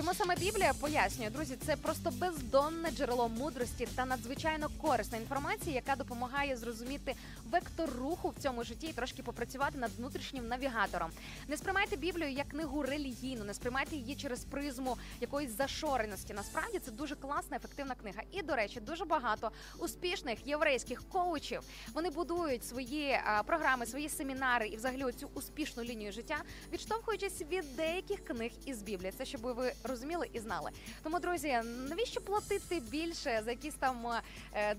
[0.10, 5.96] Чому саме Біблія пояснює, друзі, це просто бездонне джерело мудрості та надзвичайно корисна інформація, яка
[5.96, 7.16] допомагає зрозуміти
[7.52, 11.10] вектор руху в цьому житті і трошки попрацювати над внутрішнім навігатором.
[11.48, 16.34] Не сприймайте Біблію як книгу релігійну, не сприймайте її через призму якоїсь зашореності.
[16.34, 18.22] Насправді це дуже класна, ефективна книга.
[18.32, 21.62] І до речі, дуже багато успішних єврейських коучів
[21.94, 26.38] вони будують свої а, програми, свої семінари і взагалі цю успішну лінію життя,
[26.74, 29.14] відштовхуючись від деяких книг із Біблії.
[29.18, 29.99] Це щоб ви розуміли
[30.34, 30.72] і знали.
[31.04, 34.08] Тому, друзі, навіщо платити більше за якісь там
[34.54, 34.76] е,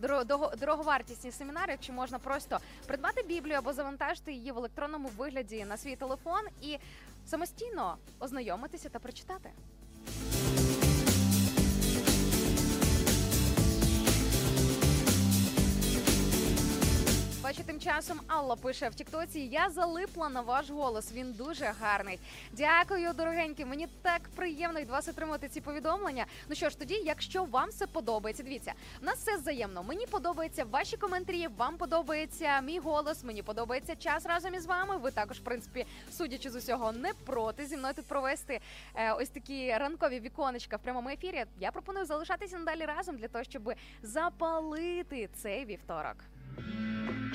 [0.60, 5.96] дороговартісні семінари, Чи можна просто придбати Біблію або завантажити її в електронному вигляді на свій
[5.96, 6.78] телефон і
[7.26, 9.50] самостійно ознайомитися та прочитати.
[17.50, 21.12] Бачу, тим часом Алла пише в Тіктоці: Я залипла на ваш голос.
[21.12, 22.18] Він дуже гарний.
[22.52, 23.64] Дякую, дорогенькі.
[23.64, 26.26] Мені так приємно від вас отримати ці повідомлення.
[26.48, 28.72] Ну що ж, тоді, якщо вам все подобається, дивіться,
[29.02, 29.82] в нас все взаємно.
[29.82, 31.48] Мені подобаються ваші коментарі.
[31.56, 33.24] Вам подобається мій голос.
[33.24, 34.96] Мені подобається час разом із вами.
[34.96, 38.60] Ви також, в принципі, судячи з усього, не проти зі мною тут провести
[38.94, 41.44] е, ось такі ранкові віконечка в прямому ефірі.
[41.60, 43.72] Я пропоную залишатися надалі разом для того, щоб
[44.02, 46.16] запалити цей вівторок.
[46.56, 47.30] Música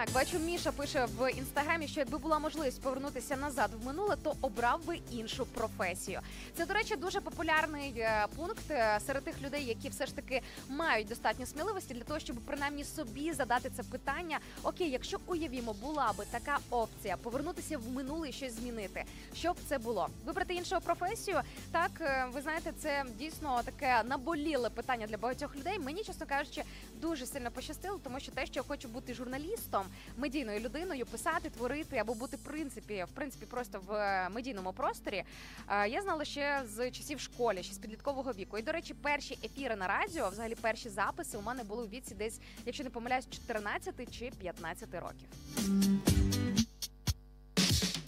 [0.00, 4.34] Так, бачу, Міша пише в інстаграмі, що якби була можливість повернутися назад в минуле, то
[4.40, 6.20] обрав би іншу професію.
[6.56, 10.42] Це, до речі, дуже популярний е, пункт е, серед тих людей, які все ж таки
[10.68, 14.38] мають достатньо сміливості для того, щоб принаймні собі задати це питання.
[14.62, 19.56] Окей, якщо уявімо, була би така опція повернутися в минуле і щось змінити, що б
[19.68, 20.08] це було?
[20.24, 21.40] Вибрати іншу професію?
[21.72, 25.78] Так, е, ви знаєте, це дійсно таке наболіле питання для багатьох людей.
[25.78, 26.62] Мені, чесно кажучи,
[27.00, 29.86] дуже сильно пощастило, тому що те, що я хочу бути журналістом,
[30.16, 35.24] медійною людиною, писати, творити або бути в принципі, в принципі, просто в е, медійному просторі.
[35.70, 38.58] е, Я знала ще з часів школи, ще з підліткового віку.
[38.58, 42.14] І до речі, перші ефіри на радіо, взагалі перші записи у мене були у віці
[42.14, 46.49] десь, якщо не помиляюсь, 14 чи 15 років.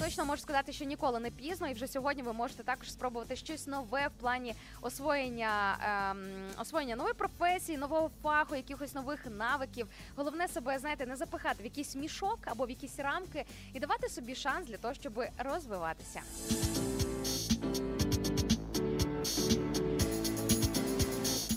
[0.05, 3.67] Точно можу сказати, що ніколи не пізно, і вже сьогодні ви можете також спробувати щось
[3.67, 5.77] нове в плані освоєння
[6.11, 9.87] ем, освоєння нової професії, нового фаху, якихось нових навиків.
[10.17, 14.35] Головне себе знаєте, не запихати в якийсь мішок або в якісь рамки і давати собі
[14.35, 16.23] шанс для того, щоб розвиватися.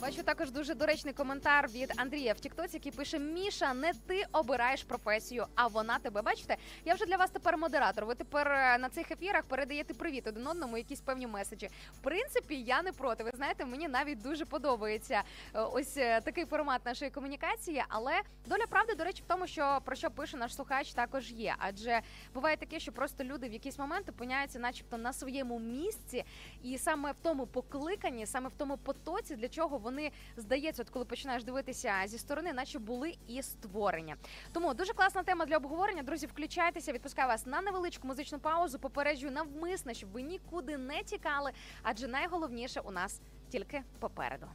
[0.06, 4.84] Бачу також дуже доречний коментар від Андрія в Тіктоці, який пише: Міша, не ти обираєш
[4.84, 6.22] професію, а вона тебе.
[6.22, 8.06] Бачите, я вже для вас тепер модератор.
[8.06, 11.70] Ви тепер е, на цих ефірах передаєте привіт один одному, якісь певні меседжі.
[11.94, 13.24] В принципі, я не проти.
[13.24, 17.84] Ви знаєте, мені навіть дуже подобається е, ось е, такий формат нашої комунікації.
[17.90, 21.56] Але доля правди, до речі, в тому, що про що пише наш слухач, також є.
[21.58, 22.02] Адже
[22.34, 26.26] буває таке, що просто люди в якийсь момент опиняються, начебто, на своєму місці,
[26.64, 29.95] і саме в тому покликанні, саме в тому потоці, для чого вони
[30.38, 34.16] здається, от коли починаєш дивитися зі сторони, наче були і створені.
[34.52, 36.04] Тому дуже класна тема для обговорення.
[36.04, 38.80] Друзі, включайтеся, відпускаю вас на невеличку музичну паузу.
[38.80, 41.52] Попереджую навмисне, щоб ви нікуди не тікали,
[41.84, 44.48] адже найголовніше у нас тільки попереду.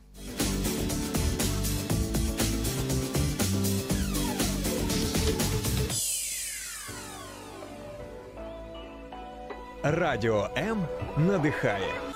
[9.82, 10.86] Радіо М
[11.16, 12.09] надихає.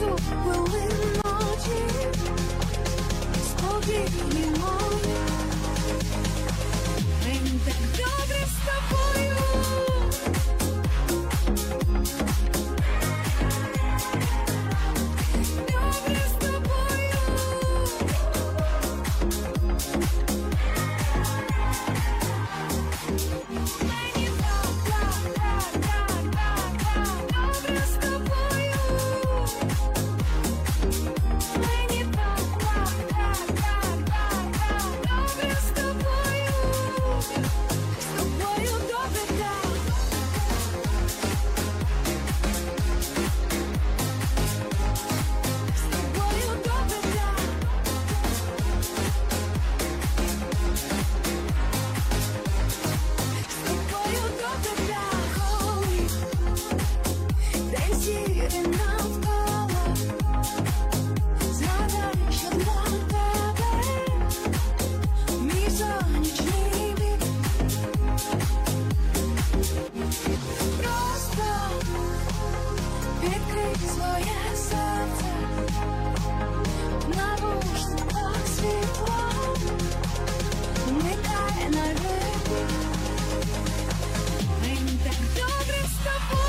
[0.00, 2.14] We'll imagine,
[3.42, 4.59] smoking you.
[73.29, 75.31] відкрий своє серце,
[77.15, 79.55] навушниках світло,
[80.87, 82.67] вмикай на ритм.
[84.61, 86.48] Мені так добре з тобою.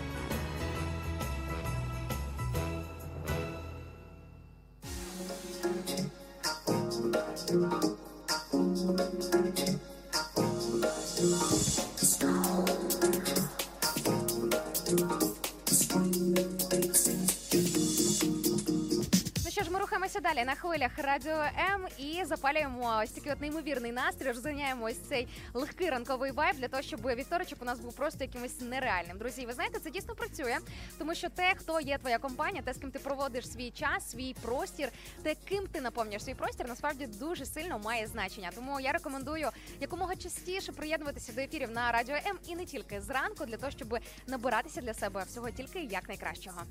[21.25, 21.43] Радіо
[21.73, 24.27] М і запалюємо ось такий от неймовірний настрій.
[24.27, 28.61] Розганяємо ось цей легкий ранковий вайб для того, щоб вівторочок у нас був просто якимось
[28.61, 29.17] нереальним.
[29.17, 30.57] Друзі, ви знаєте, це дійсно працює,
[30.97, 34.35] тому що те, хто є твоя компанія, те, з ким ти проводиш свій час, свій
[34.41, 34.89] простір,
[35.23, 38.51] те, ким ти наповнюєш свій простір, насправді дуже сильно має значення.
[38.55, 39.49] Тому я рекомендую
[39.79, 43.97] якомога частіше приєднуватися до ефірів на радіо М і не тільки зранку, для того, щоб
[44.27, 46.61] набиратися для себе всього тільки як найкращого.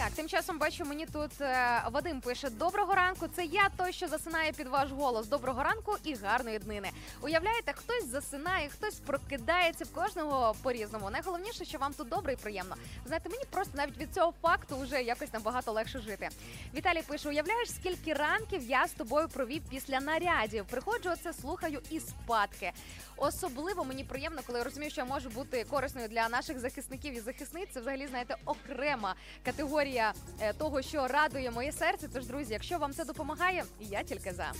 [0.00, 4.08] Так, тим часом бачу, мені тут е, Вадим пише: Доброго ранку, це я той, що
[4.08, 5.26] засинає під ваш голос.
[5.26, 6.90] Доброго ранку і гарної днини.
[7.20, 11.10] Уявляєте, хтось засинає, хтось прокидається в кожного по-різному.
[11.10, 12.74] Найголовніше, що вам тут добре і приємно.
[13.06, 16.28] Знаєте, мені просто навіть від цього факту вже якось набагато легше жити.
[16.74, 20.64] Віталій пише: уявляєш, скільки ранків я з тобою провів після нарядів.
[20.64, 22.72] Приходжу оце, слухаю і спадки.
[23.16, 27.20] Особливо мені приємно, коли я розумію, що я можу бути корисною для наших захисників і
[27.20, 27.68] захисниць.
[27.74, 30.14] Це взагалі знаєте окрема категорія е,
[30.58, 32.08] того, що радує моє серце.
[32.14, 34.52] Тож, друзі, якщо вам це допомагає, я тільки за.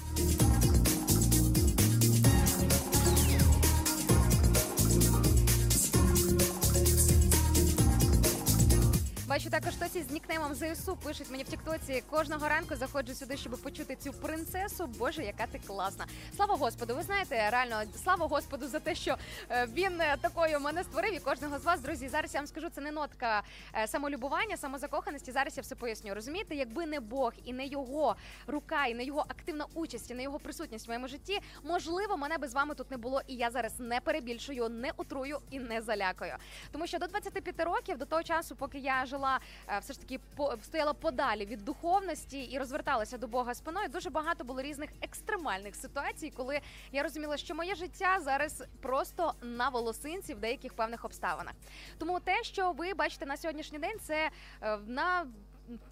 [9.31, 12.03] Бачу також хтось із нікнеймом ЗСУ пишуть мені в Тіктоці.
[12.11, 14.87] Кожного ранку заходжу сюди, щоб почути цю принцесу.
[14.87, 16.07] Боже, яка ти класна!
[16.37, 16.95] Слава Господу!
[16.97, 19.17] Ви знаєте, реально слава Господу за те, що
[19.51, 22.09] е, він е, такою мене створив і кожного з вас, друзі.
[22.09, 23.43] Зараз я вам скажу, це не нотка
[23.75, 25.33] е, самолюбування, самозакоханості.
[25.33, 26.15] Зараз я все поясню.
[26.15, 28.17] Розумієте, якби не Бог і не його
[28.47, 32.39] рука, і не його активна участь, і не його присутність в моєму житті, можливо, мене
[32.39, 35.83] би з вами тут не було, і я зараз не перебільшую, не утрую і не
[35.83, 36.35] залякаю.
[36.73, 40.21] Тому що до 25 років, до того часу, поки я жила е, все ж таки
[40.63, 43.89] стояла подалі від духовності і розверталася до Бога спиною.
[43.89, 46.61] Дуже багато було різних екстремальних ситуацій, коли
[46.93, 51.55] я розуміла, що моє життя зараз просто на волосинці в деяких певних обставинах.
[51.99, 54.31] Тому те, що ви бачите на сьогоднішній день, це
[54.63, 55.27] е, на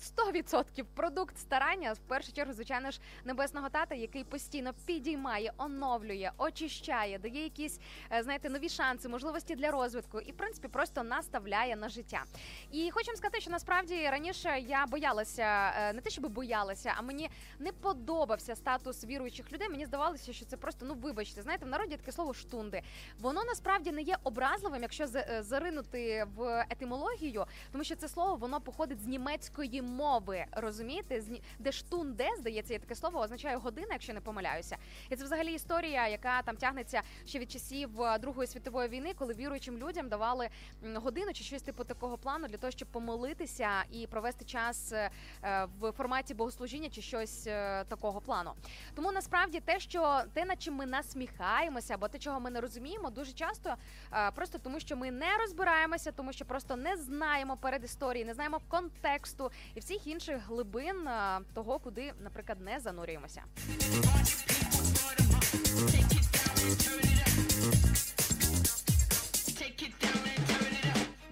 [0.00, 7.18] 100% продукт старання в першу чергу, звичайно ж, небесного тата, який постійно підіймає, оновлює, очищає,
[7.18, 7.80] дає якісь
[8.12, 12.24] е, знаєте нові шанси, можливості для розвитку і в принципі просто наставляє на життя.
[12.72, 17.30] І хочу сказати, що насправді раніше я боялася е, не те, щоб боялася, а мені
[17.58, 19.68] не подобався статус віруючих людей.
[19.68, 22.82] Мені здавалося, що це просто ну вибачте, знаєте, в народі таке слово штунди.
[23.18, 28.60] Воно насправді не є образливим, якщо е, заринути в етимологію, тому що це слово воно
[28.60, 30.44] походить з німецької мови.
[30.52, 31.42] Розумієте, з ні-
[32.04, 34.76] де здається, є таке слово, означає година, якщо не помиляюся.
[35.10, 39.34] І це взагалі історія, яка там тягнеться ще від часів е, Другої світової війни, коли
[39.34, 40.48] віруючим людям давали
[40.94, 45.10] годину чи щось типу такого плану для того, щоб помолитися і провести час е,
[45.42, 47.42] е, в форматі богослужіння чи щось
[47.88, 48.52] такого плану.
[48.94, 53.10] Тому насправді те, що те, над чим ми насміхаємося, або те, чого ми не розуміємо,
[53.10, 53.74] дуже часто
[54.34, 58.60] просто тому, що ми не розбираємося, тому що просто не знаємо перед історії, не знаємо
[58.68, 63.42] контексту і всіх інших глибин е, того, куди, наприклад, не занурюємося.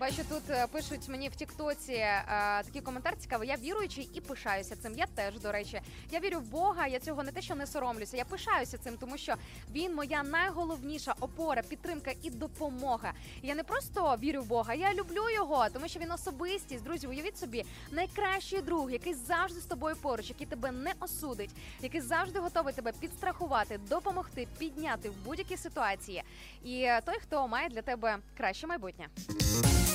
[0.07, 2.23] Бачу, тут е, пишуть мені в Тіктоці е,
[2.65, 3.49] такий коментар цікавий.
[3.49, 4.95] Я віруючий і пишаюся цим.
[4.97, 5.81] Я теж, до речі.
[6.11, 6.87] Я вірю в Бога.
[6.87, 8.17] Я цього не те, що не соромлюся.
[8.17, 9.35] Я пишаюся цим, тому що
[9.73, 13.13] він моя найголовніша опора, підтримка і допомога.
[13.43, 16.85] Я не просто вірю в Бога, я люблю його, тому що він особистість.
[16.85, 21.51] Друзі, уявіть собі, найкращий друг, який завжди з тобою поруч, який тебе не осудить,
[21.83, 26.23] який завжди готовий тебе підстрахувати, допомогти, підняти в будь-якій ситуації.
[26.65, 29.09] І той, хто має для тебе краще майбутнє.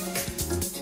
[0.04, 0.81] Thank you.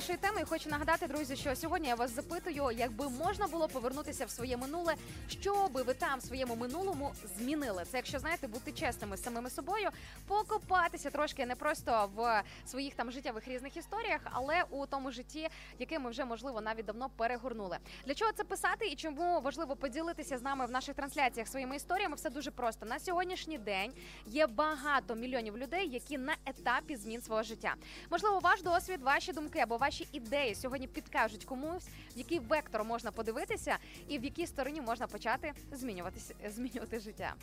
[0.00, 0.40] Нашої теми.
[0.40, 4.56] І хочу нагадати, друзі, що сьогодні я вас запитую, якби можна було повернутися в своє
[4.56, 4.94] минуле,
[5.28, 7.84] що би ви там в своєму минулому змінили.
[7.90, 9.88] Це якщо знаєте, бути чесними з самими собою,
[10.26, 15.48] покопатися трошки не просто в своїх там життєвих різних історіях, але у тому житті,
[15.78, 17.78] яке ми вже можливо навіть давно перегорнули.
[18.06, 22.16] Для чого це писати і чому важливо поділитися з нами в наших трансляціях своїми історіями?
[22.16, 23.92] Все дуже просто на сьогоднішній день
[24.26, 27.74] є багато мільйонів людей, які на етапі змін свого життя.
[28.10, 31.84] Можливо, ваш досвід, ваші думки або ваші ідеї сьогодні підкажуть комусь,
[32.16, 33.76] в який вектор можна подивитися,
[34.08, 37.34] і в якій стороні можна почати змінюватися, змінювати життя.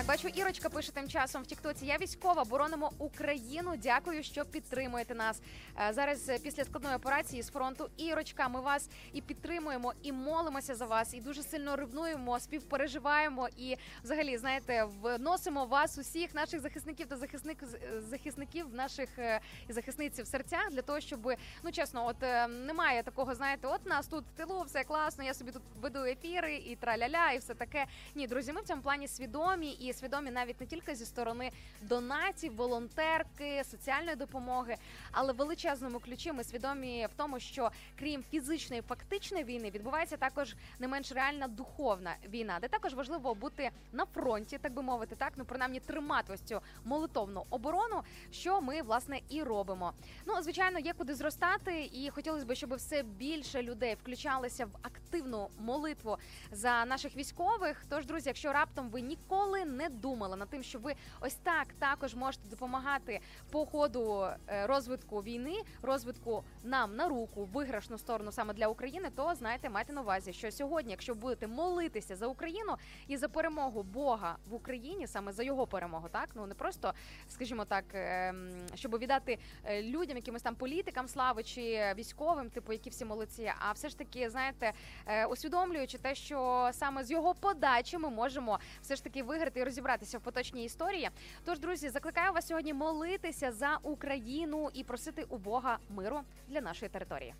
[0.00, 1.86] Так, бачу, Ірочка пише тим часом в Тіктоці.
[1.86, 3.74] Я військова, боронимо Україну.
[3.76, 5.42] Дякую, що підтримуєте нас.
[5.88, 7.90] Е, Зараз е, після складної операції з фронту.
[7.96, 13.76] Ірочка, ми вас і підтримуємо, і молимося за вас, і дуже сильно ревнуємо, співпереживаємо і
[14.04, 17.58] взагалі, знаєте, вносимо вас, усіх наших захисників та захисник
[17.98, 21.32] захисників, наших е, і захисниць в серцях для того, щоб
[21.62, 25.24] ну чесно, от е, немає такого, знаєте, от нас тут в тилу, все класно.
[25.24, 27.86] Я собі тут веду ефіри і траля-ля, і все таке.
[28.14, 31.50] Ні, друзі, ми в цьому плані свідомі і свідомі навіть не тільки зі сторони
[31.82, 34.76] донатів, волонтерки, соціальної допомоги,
[35.12, 40.54] але в величезному ключі ми свідомі в тому, що крім фізичної фактичної війни, відбувається також
[40.78, 45.32] не менш реальна духовна війна, де також важливо бути на фронті, так би мовити, так
[45.36, 49.92] ну принаймні тримати ось цю молитовну оборону, що ми власне і робимо.
[50.26, 55.48] Ну звичайно, є куди зростати, і хотілося б, щоб все більше людей включалися в активну
[55.58, 56.16] молитву
[56.52, 57.84] за наших військових.
[57.88, 62.14] Тож, друзі, якщо раптом ви ніколи не думали над тим, що ви ось так також
[62.14, 63.20] можете допомагати
[63.50, 69.34] по ходу е, розвитку війни, розвитку нам на руку, виграшну сторону саме для України, то
[69.34, 72.76] знаєте, майте на увазі, що сьогодні, якщо будете молитися за Україну
[73.06, 76.28] і за перемогу Бога в Україні, саме за його перемогу, так?
[76.34, 76.94] Ну не просто,
[77.28, 82.90] скажімо так, ем, щоб віддати е, людям, якимось там політикам слави чи військовим, типу, які
[82.90, 84.72] всі молодці, а все ж таки, знаєте,
[85.06, 90.18] е, усвідомлюючи те, що саме з його подачі ми можемо все ж таки виграти розібратися
[90.18, 91.10] в поточній історії.
[91.44, 96.88] Тож, друзі, закликаю вас сьогодні молитися за Україну і просити у Бога миру для нашої
[96.88, 97.34] території.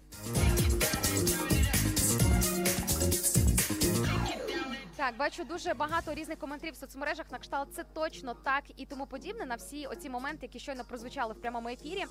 [5.01, 9.07] Так, бачу дуже багато різних коментарів в соцмережах на кшталт це точно так і тому
[9.07, 12.05] подібне на всі оці моменти, які щойно прозвучали в прямому ефірі.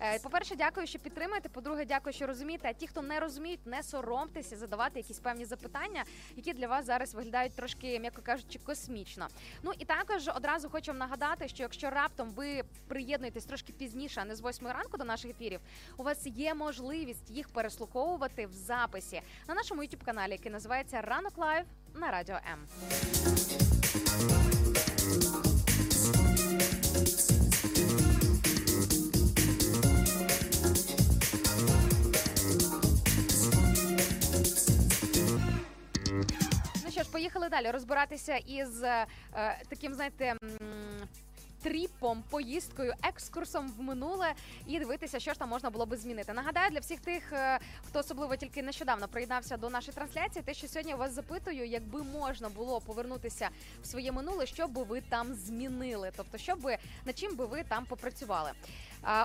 [0.00, 1.48] Е, По-перше, дякую, що підтримуєте.
[1.48, 2.68] По-друге, дякую, що розумієте.
[2.68, 6.04] А ті, хто не розуміють, не соромтеся задавати якісь певні запитання,
[6.36, 9.28] які для вас зараз виглядають трошки, м'яко кажучи, космічно.
[9.62, 14.24] Ну і також одразу хочу вам нагадати, що якщо раптом ви приєднуєтесь трошки пізніше, а
[14.24, 15.60] не з 8 ранку до наших ефірів,
[15.96, 21.38] у вас є можливість їх переслуховувати в записі на нашому YouTube каналі який називається Ранок
[21.38, 21.66] Live
[21.96, 22.66] на радіо М.
[36.84, 39.06] Ну що ж, поїхали далі розбиратися із е,
[39.68, 40.34] таким, знаєте.
[41.66, 44.32] Тріпом, поїздкою, екскурсом в минуле
[44.66, 46.32] і дивитися, що ж там можна було би змінити.
[46.32, 47.58] Нагадаю для всіх тих, е,
[47.88, 52.48] хто особливо тільки нещодавно приєднався до нашої трансляції, те, що сьогодні вас запитую, якби можна
[52.48, 53.48] було повернутися
[53.82, 57.64] в своє минуле, що би ви там змінили, тобто, що би над чим би ви
[57.64, 58.52] там попрацювали.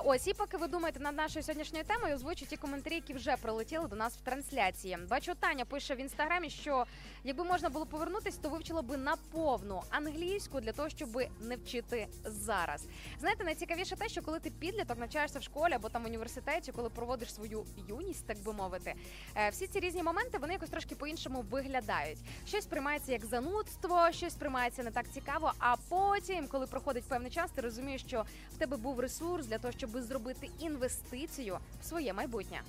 [0.04, 3.88] Ось і поки ви думаєте над нашою сьогоднішньою темою, озвучу ті коментарі, які вже прилетіли
[3.88, 4.98] до нас в трансляції.
[5.10, 6.86] Бачу, Таня пише в інстаграмі, що
[7.24, 11.10] якби можна було повернутись, то вивчила би на повну англійську для того, щоб
[11.40, 12.86] не вчити зараз.
[13.20, 16.90] Знаєте, найцікавіше те, що коли ти підліток навчаєшся в школі або там в університеті, коли
[16.90, 18.94] проводиш свою юність, так би мовити,
[19.36, 22.20] е, всі ці різні моменти вони якось трошки по-іншому виглядають.
[22.48, 25.54] Щось приймається як занудство, щось приймається не так цікаво.
[25.60, 28.26] А потім, коли проходить певний час, ти розумієш, що
[28.56, 32.62] в тебе був ресурс для того, щоб зробити інвестицію в своє майбутнє.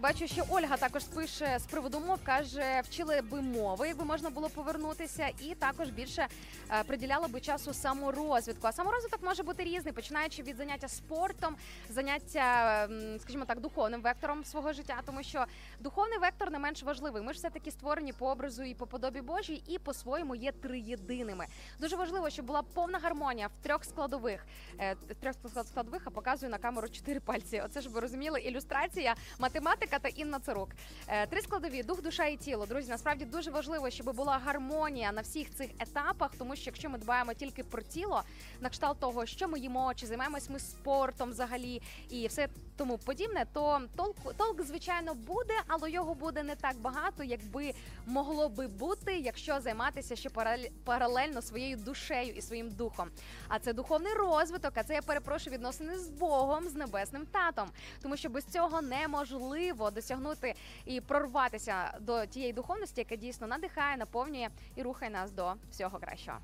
[0.00, 4.48] Бачу, що Ольга також пише з приводу мов, каже, вчили би мови, якби можна було
[4.48, 6.26] повернутися, і також більше
[6.70, 8.66] е, приділяла би часу саморозвитку.
[8.66, 11.56] А саморозвиток може бути різний, починаючи від заняття спортом,
[11.88, 15.44] заняття, м, скажімо так, духовним вектором свого життя, тому що
[15.80, 17.22] духовний вектор не менш важливий.
[17.22, 21.46] Ми ж все таки створені по образу і по подобі Божій, і по-своєму є триєдиними.
[21.80, 24.46] Дуже важливо, щоб була повна гармонія в трьох складових.
[24.78, 27.62] Е, трьох склад- складових, а показую на камеру чотири пальці.
[27.64, 30.68] Оце ж ви розуміли, ілюстрація, математика та Інна Цирук.
[31.06, 32.66] Е, Три складові дух, душа і тіло.
[32.66, 36.98] Друзі, насправді дуже важливо, щоб була гармонія на всіх цих етапах, тому що якщо ми
[36.98, 38.22] дбаємо тільки про тіло,
[38.60, 42.48] на кшталт того, що ми їмо, чи займаємось ми спортом взагалі і все
[42.80, 47.72] тому подібне, то толк, толк звичайно буде, але його буде не так багато, якби
[48.06, 53.10] могло би бути, якщо займатися ще паралель- паралельно своєю душею і своїм духом.
[53.48, 57.68] А це духовний розвиток, а це я перепрошую відносини з Богом, з небесним татом,
[58.02, 60.54] тому що без цього неможливо досягнути
[60.86, 66.38] і прорватися до тієї духовності, яка дійсно надихає, наповнює і рухає нас до всього кращого.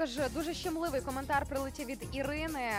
[0.00, 2.70] Також дуже щемливий коментар прилетів від Ірини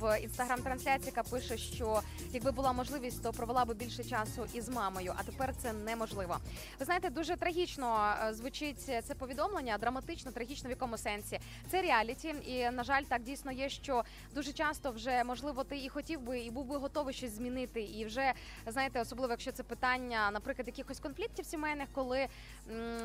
[0.00, 2.02] в інстаграм-трансляції, яка пише, що
[2.32, 6.36] якби була можливість, то провела би більше часу із мамою, а тепер це неможливо.
[6.78, 11.40] Ви знаєте, дуже трагічно е, звучить це повідомлення, драматично, трагічно в якому сенсі.
[11.70, 14.04] Це реаліті, і на жаль, так дійсно є, що
[14.34, 17.82] дуже часто вже можливо ти і хотів би, і був би готовий щось змінити.
[17.82, 18.32] І вже
[18.66, 22.28] знаєте, особливо якщо це питання, наприклад, якихось конфліктів сімейних, коли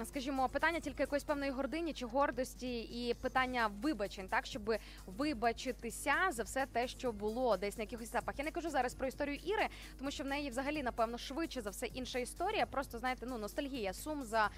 [0.06, 6.44] скажімо, питання тільки якоїсь певної гордині чи гордості, і питання вибачень, так щоб вибачитися за
[6.44, 8.36] все те, що було десь на якихось етапах.
[8.38, 11.70] Я не кажу зараз про історію Іри, тому що в неї взагалі напевно швидше за
[11.70, 12.66] все інша історія.
[12.66, 14.50] Просто знаєте, ну ностальгія, сум за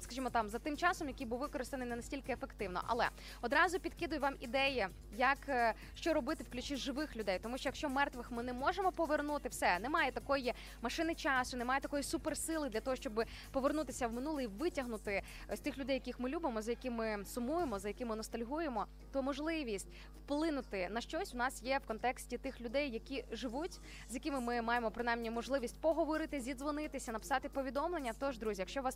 [0.00, 2.82] скажімо там за тим часом, який був використаний не настільки ефективно.
[2.86, 3.08] Але
[3.42, 4.86] одразу підкидую вам ідеї,
[5.16, 8.92] як е, що робити в ключі живих людей, тому що якщо мертвих ми не можемо
[8.92, 14.44] повернути, все немає такої машини часу, немає такої суперсили для того, щоб повернутися в минуле
[14.44, 19.22] і витягнути з тих людей, яких ми любимо, за якими сумуємо, за якими ностальгуємо, то
[19.22, 19.88] можливість
[20.24, 24.62] вплинути на щось у нас є в контексті тих людей, які живуть, з якими ми
[24.62, 28.12] маємо принаймні можливість поговорити, зідзвонитися, написати повідомлення.
[28.18, 28.94] Тож, друзі, якщо вас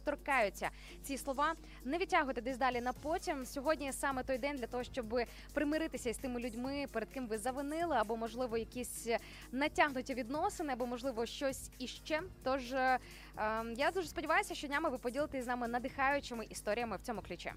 [0.50, 0.70] торкаються
[1.02, 3.46] ці слова, не відтягуйте десь далі на потім.
[3.46, 5.20] Сьогодні саме той день для того, щоб
[5.54, 9.08] примиритися із тими людьми, перед ким ви завинили, або можливо якісь
[9.52, 12.22] натягнуті відносини, або можливо щось іще.
[12.42, 12.98] Тож е,
[13.38, 17.52] е, я дуже сподіваюся, що днями ви поділитесь з нами надихаючими історіями в цьому ключі.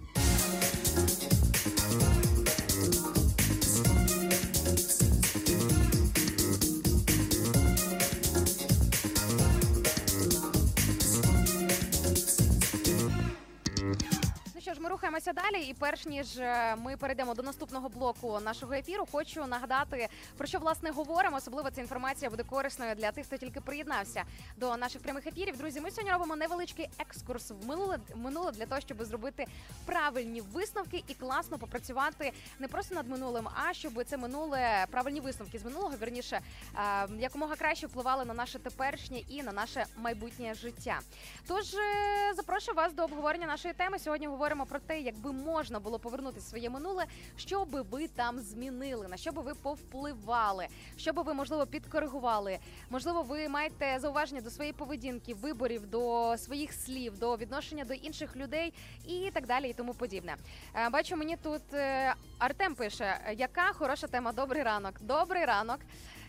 [14.81, 15.63] Ми рухаємося далі.
[15.63, 20.07] І перш ніж е, ми перейдемо до наступного блоку нашого ефіру, хочу нагадати
[20.37, 21.37] про що власне говоримо.
[21.37, 24.23] Особливо ця інформація буде корисною для тих, хто тільки приєднався
[24.57, 25.57] до наших прямих ефірів.
[25.57, 29.45] Друзі, ми сьогодні робимо невеличкий екскурс в минуле минуле для того, щоб зробити
[29.85, 35.59] правильні висновки і класно попрацювати не просто над минулим, а щоб це минуле правильні висновки
[35.59, 36.41] з минулого вірніше
[36.75, 40.99] е, якомога краще впливали на наше теперішнє і на наше майбутнє життя.
[41.47, 43.99] Тож е, запрошую вас до обговорення нашої теми.
[43.99, 47.05] Сьогодні говоримо про те, якби можна було повернути своє минуле,
[47.37, 50.67] що би ви там змінили, на що би ви повпливали,
[50.97, 52.57] що би ви можливо підкоригували.
[52.89, 58.35] Можливо, ви маєте зауваження до своєї поведінки, виборів, до своїх слів, до відношення до інших
[58.35, 58.73] людей
[59.07, 60.35] і так далі, і тому подібне.
[60.75, 64.31] Е, Бачу, мені тут е, Артем пише, яка хороша тема.
[64.31, 65.01] Добрий ранок.
[65.01, 65.79] Добрий ранок.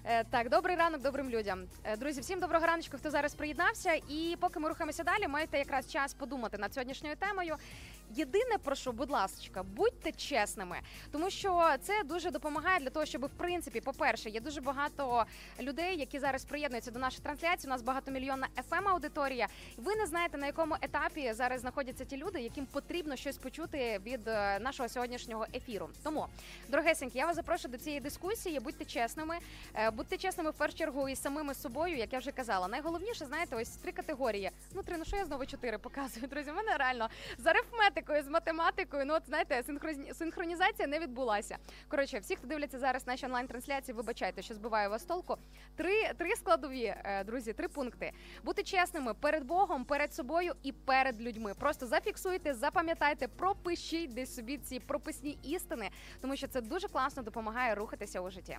[0.05, 1.65] Е, Так, добрий ранок добрим людям.
[1.85, 3.93] Е, Друзі, всім доброго раночку, хто зараз приєднався.
[4.09, 7.57] І поки ми рухаємося далі, маєте якраз час подумати над сьогоднішньою темою.
[8.15, 10.77] Єдине прошу, будь ласка, будьте чесними,
[11.13, 15.25] тому що це дуже допомагає для того, щоб в принципі, по-перше, є дуже багато
[15.61, 17.69] людей, які зараз приєднуються до нашої трансляції.
[17.69, 19.49] У нас багатомільйонна fm аудиторія.
[19.77, 24.29] Ви не знаєте на якому етапі зараз знаходяться ті люди, яким потрібно щось почути від
[24.29, 25.89] е, нашого сьогоднішнього ефіру.
[26.03, 26.27] Тому,
[26.69, 28.61] дорогесенькі, я вас запрошую до цієї дискусії.
[28.61, 29.39] Будьте чесними,
[29.93, 32.69] Будьте чесними в першу чергу із самими собою, як я вже казала.
[32.69, 34.51] Найголовніше, знаєте, ось три категорії.
[34.75, 36.51] Ну три, ну що я знову чотири показую, друзі.
[36.51, 39.05] У мене реально з арифметикою, з математикою.
[39.07, 41.57] Ну от знаєте, синхроні- синхронізація не відбулася.
[41.89, 45.37] Коротше, всі, хто дивляться зараз наші онлайн-трансляції, вибачайте, що збиваю вас толку.
[45.77, 48.13] Три, три складові, е, друзі, три пункти.
[48.45, 51.55] Бути чесними перед Богом, перед собою і перед людьми.
[51.59, 55.91] Просто зафіксуйте, запам'ятайте, пропишіть десь собі ці прописні істини,
[56.21, 58.59] тому що це дуже класно допомагає рухатися у житті.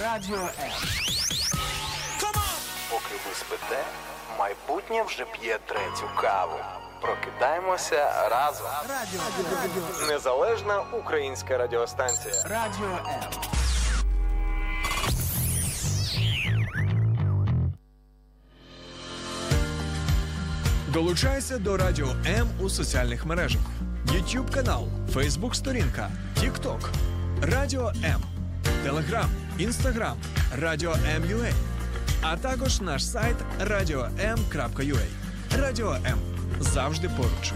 [0.00, 0.70] Радіо М.
[2.90, 3.84] Поки ви спите,
[4.38, 6.56] майбутнє вже п'є третю каву.
[7.00, 8.66] Прокидаємося разом.
[8.88, 9.20] Радіо.
[10.08, 12.34] Незалежна українська радіостанція.
[12.44, 13.30] Радіо М.
[20.92, 23.62] Долучайся до Радіо М у соціальних мережах:
[24.06, 26.80] YouTube канал, Facebook сторінка, TikTok,
[27.42, 28.22] Радіо М,
[28.84, 30.16] Телеграм, Інстаграм,
[30.58, 31.52] Радіо М.Ю.А.
[32.22, 35.06] а також наш сайт radio.m.ua.
[35.58, 36.18] Радіо М
[36.60, 37.52] завжди поруч.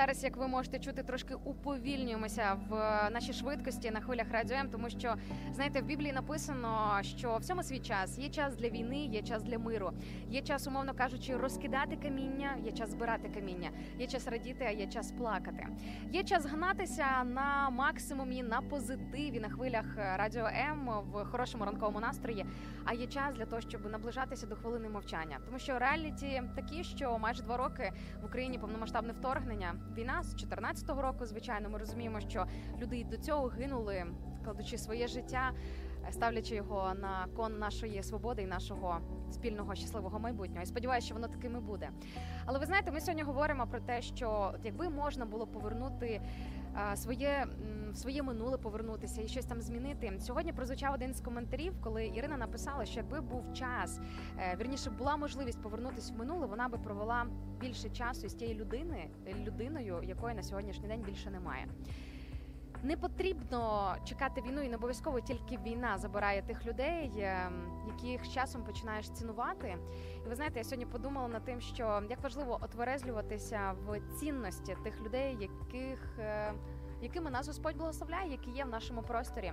[0.00, 4.68] Зараз, як ви можете чути, трошки уповільнюємося в е, нашій швидкості на хвилях радіо М,
[4.70, 5.14] тому що
[5.52, 9.58] знаєте, в Біблії написано, що всьому свій час є час для війни, є час для
[9.58, 9.92] миру,
[10.30, 14.86] є час, умовно кажучи, розкидати каміння, є час збирати каміння, є час радіти, а є
[14.86, 15.66] час плакати.
[16.12, 22.00] Є час гнатися на максимумі, на позитиві, на хвилях е, радіо М в хорошому ранковому
[22.00, 22.46] настрої.
[22.84, 27.18] А є час для того, щоб наближатися до хвилини мовчання, тому що реаліті такі, що
[27.18, 27.92] майже два роки
[28.22, 29.74] в Україні повномасштабне вторгнення.
[29.96, 31.26] Війна з 14-го року.
[31.26, 32.46] Звичайно, ми розуміємо, що
[32.80, 34.04] люди і до цього гинули,
[34.40, 35.52] вкладучи своє життя,
[36.12, 38.98] ставлячи його на кон нашої свободи і нашого
[39.32, 40.62] спільного щасливого майбутнього.
[40.62, 41.90] І сподіваюся, що воно таким і буде.
[42.46, 46.20] Але ви знаєте, ми сьогодні говоримо про те, що якби можна було повернути.
[46.92, 47.46] е, Своє
[47.94, 50.12] своє минуле повернутися і щось там змінити.
[50.20, 54.00] Сьогодні прозвучав один з коментарів, коли Ірина написала, що якби був час,
[54.38, 57.26] е, вірніше була можливість повернутися в минуле, вона би провела
[57.60, 59.08] більше часу з тією людини,
[59.46, 61.66] людиною, якої на сьогоднішній день більше немає.
[62.82, 68.64] Не потрібно чекати війну, і не обов'язково тільки війна забирає тих людей, ем, яких часом
[68.64, 69.76] починаєш цінувати.
[70.26, 75.00] І ви знаєте, я сьогодні подумала над тим, що як важливо отверезлюватися в цінності тих
[75.00, 76.52] людей, яких, е,
[77.02, 79.52] якими нас Господь благословляє, які є в нашому просторі.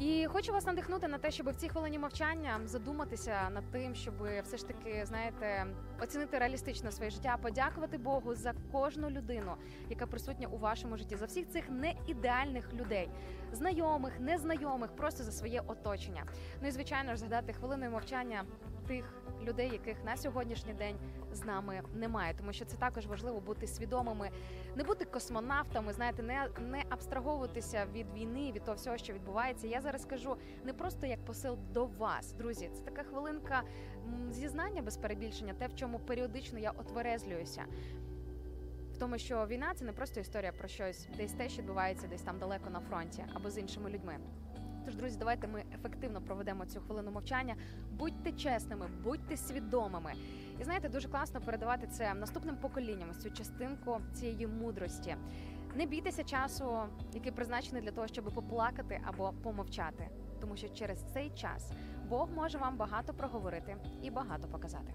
[0.00, 4.14] І хочу вас надихнути на те, щоб в цій хвилині мовчання задуматися над тим, щоб
[4.44, 5.66] все ж таки, знаєте,
[6.02, 9.54] оцінити реалістично своє життя, подякувати Богу за кожну людину,
[9.90, 13.08] яка присутня у вашому житті, за всіх цих неідеальних людей,
[13.52, 16.24] знайомих, незнайомих, просто за своє оточення.
[16.62, 18.44] Ну і звичайно ж згадати хвилиною мовчання
[18.86, 19.04] тих
[19.44, 20.96] людей, яких на сьогоднішній день
[21.32, 24.30] з нами немає, тому що це також важливо бути свідомими,
[24.76, 29.66] не бути космонавтами, знаєте, не, не абстраговуватися від війни, від того всього, що відбувається.
[29.66, 32.70] Я зараз кажу не просто як посил до вас, друзі.
[32.74, 33.62] Це така хвилинка
[34.30, 37.64] зізнання без перебільшення, те, в чому періодично я отверезлююся.
[38.92, 42.22] В тому, що війна це не просто історія про щось, десь те, що відбувається десь
[42.22, 44.18] там далеко на фронті або з іншими людьми.
[44.84, 47.54] Тож, друзі, давайте ми ефективно проведемо цю хвилину мовчання.
[47.92, 50.12] Будьте чесними, будьте свідомими.
[50.60, 55.16] І знаєте, дуже класно передавати це наступним поколінням, цю частинку цієї мудрості.
[55.74, 56.78] Не бійтеся часу,
[57.12, 60.08] який призначений для того, щоб поплакати або помовчати,
[60.40, 61.72] тому що через цей час
[62.08, 64.94] Бог може вам багато проговорити і багато показати.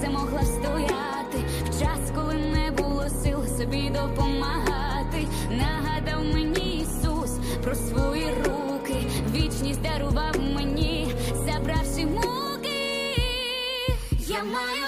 [0.00, 1.38] замогла стояти.
[1.64, 5.26] В час, коли не було сил собі допомагати.
[5.50, 7.30] Нагадав мені Ісус
[7.64, 8.96] про свої руки.
[9.34, 13.14] Вічність дарував мені, забравши муки.
[14.28, 14.87] Я маю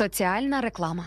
[0.00, 1.04] Соціальна реклама.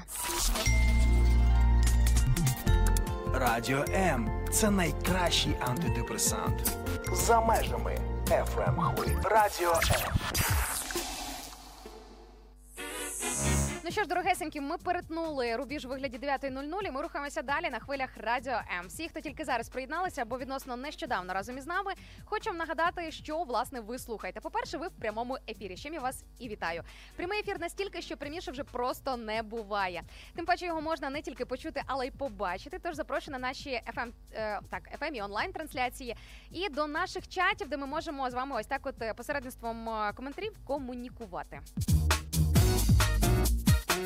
[3.34, 6.78] Радіо М це найкращий антидепресант.
[7.14, 7.98] За межами
[8.30, 9.18] FM хвилі.
[9.24, 10.12] Радіо М.
[13.86, 17.80] Ну що ж, дорогесенькі, ми перетнули рубіж у вигляді 9.00 і ми рухаємося далі на
[17.80, 18.88] хвилях Радіо М.
[18.88, 21.94] Всі, хто тільки зараз приєдналися або відносно нещодавно разом із нами,
[22.26, 24.40] хочу вам нагадати, що власне ви слухаєте.
[24.40, 25.76] По-перше, ви в прямому ефірі.
[25.76, 26.84] Чим я вас і вітаю.
[27.16, 30.04] Прямий ефір настільки, що пряміше вже просто не буває.
[30.36, 32.80] Тим паче його можна не тільки почути, але й побачити.
[32.84, 36.16] Тож запрошую на наші FM, е, так, FM і онлайн трансляції
[36.52, 40.14] і до наших чатів, де ми можемо з вами ось так, от е, посередництвом е,
[40.14, 41.62] коментарів комунікувати.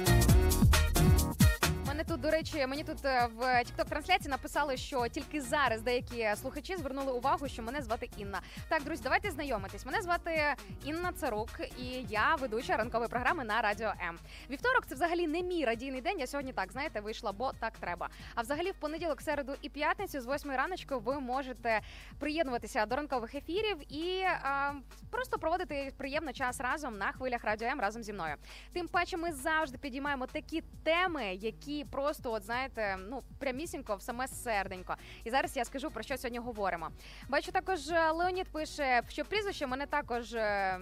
[0.05, 0.26] Thank you.
[1.97, 6.29] Мене тут, до речі, мені тут е, в tiktok трансляції написали, що тільки зараз деякі
[6.35, 8.41] слухачі звернули увагу, що мене звати Інна.
[8.69, 9.85] Так, друзі, давайте знайомитись.
[9.85, 14.17] Мене звати Інна Царук, і я ведуча ранкової програми на радіо М.
[14.49, 16.19] Вівторок це взагалі не мій радійний день.
[16.19, 18.09] Я сьогодні так знаєте вийшла, бо так треба.
[18.35, 21.81] А взагалі, в понеділок, середу і п'ятницю з 8 раночку ви можете
[22.19, 24.73] приєднуватися до ранкових ефірів і а,
[25.11, 28.35] просто проводити приємний час разом на хвилях радіо М разом зі мною.
[28.73, 34.27] Тим паче, ми завжди підіймаємо такі теми, які просто, от знаєте, ну прямісінько в саме
[34.27, 34.95] серденько.
[35.23, 36.89] І зараз я скажу про що сьогодні говоримо.
[37.29, 40.33] Бачу, також е, Леонід пише, що прізвище мене також.
[40.33, 40.79] е,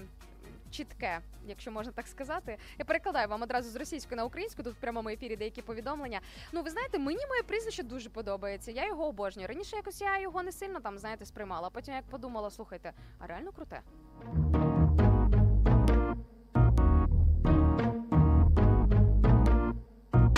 [0.71, 4.63] Чітке, якщо можна так сказати, я перекладаю вам одразу з російської на українську.
[4.63, 6.21] Тут в прямому ефірі деякі повідомлення.
[6.51, 8.71] Ну, ви знаєте, мені моє прізвище дуже подобається.
[8.71, 9.47] Я його обожнюю.
[9.47, 11.69] Раніше якось я його не сильно там, знаєте, сприймала.
[11.69, 13.81] Потім як подумала, слухайте, а реально круте.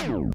[0.08, 0.32] Thank you.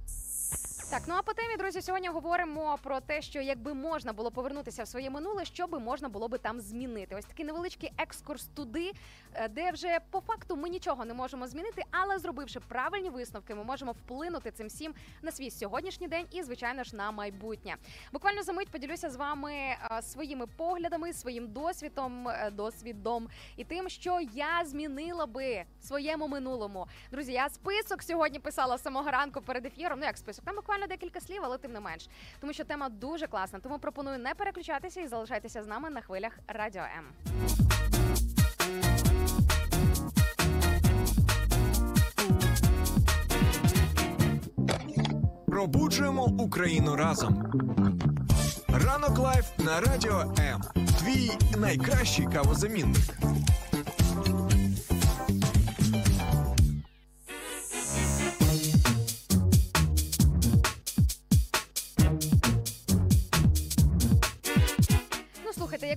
[0.93, 4.83] Так, ну а по темі, друзі, сьогодні говоримо про те, що якби можна було повернутися
[4.83, 7.17] в своє минуле, що би можна було би там змінити.
[7.17, 8.93] Ось такий невеличкий екскурс туди,
[9.35, 13.65] е, де вже по факту ми нічого не можемо змінити, але зробивши правильні висновки, ми
[13.65, 17.77] можемо вплинути цим всім на свій сьогоднішній день і, звичайно ж, на майбутнє.
[18.13, 23.89] Буквально за мить поділюся з вами е, своїми поглядами, своїм досвідом, е, досвідом і тим,
[23.89, 26.87] що я змінила би в своєму минулому.
[27.11, 29.99] Друзі, я список сьогодні писала самого ранку перед ефіром.
[30.01, 32.09] Ну як список, там буквально декілька слів, але тим не менш,
[32.41, 33.59] тому що тема дуже класна.
[33.59, 37.07] Тому пропоную не переключатися і залишайтеся з нами на хвилях Радіо М.
[45.47, 47.53] Пробуджуємо Україну разом.
[48.69, 50.63] Ранок Live на радіо М.
[51.01, 53.03] Твій найкращий кавозамінник.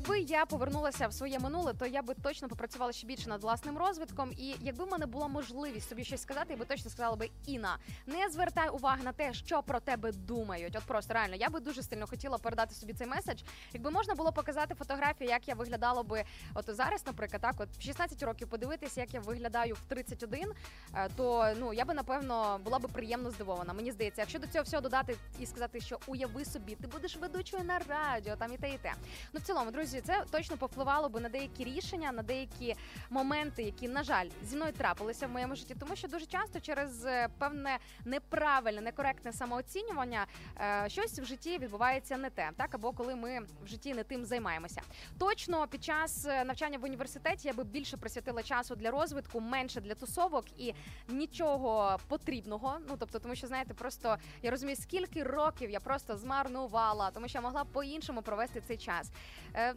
[0.06, 3.78] Якби я повернулася в своє минуле, то я би точно попрацювала ще більше над власним
[3.78, 4.32] розвитком.
[4.38, 7.78] І якби в мене була можливість собі щось сказати, я би точно сказала би Іна,
[8.06, 10.76] не звертай уваги на те, що про тебе думають.
[10.76, 13.42] От просто реально, я би дуже сильно хотіла передати собі цей меседж.
[13.74, 17.82] Якби можна було показати фотографію, як я виглядала би, от зараз, наприклад, так, от в
[17.82, 20.52] 16 років подивитися, як я виглядаю в 31,
[20.94, 23.74] е, то ну я би напевно була би приємно здивована.
[23.74, 27.64] Мені здається, якщо до цього всього додати і сказати, що уяви собі, ти будеш ведучою
[27.64, 28.94] на радіо, там і те, і те.
[29.34, 32.76] Ну в цілому, друзі, це точно повпливало би на деякі рішення, на деякі
[33.10, 37.06] моменти, які на жаль зі мною трапилися в моєму житті, тому що дуже часто через
[37.06, 40.26] е, певне неправильне, некоректне самооцінювання
[40.60, 44.26] е, щось в житті відбувається не те, так або коли ми в житті не тим
[44.26, 44.82] займаємося.
[45.20, 49.82] Точно під час е, навчання в університеті я би більше присвятила часу для розвитку, менше
[49.82, 50.74] для тусовок і
[51.08, 52.78] нічого потрібного.
[52.90, 57.38] Ну тобто, тому що знаєте, просто я розумію, скільки років я просто змарнувала, тому що
[57.38, 59.12] я могла по-іншому провести цей час.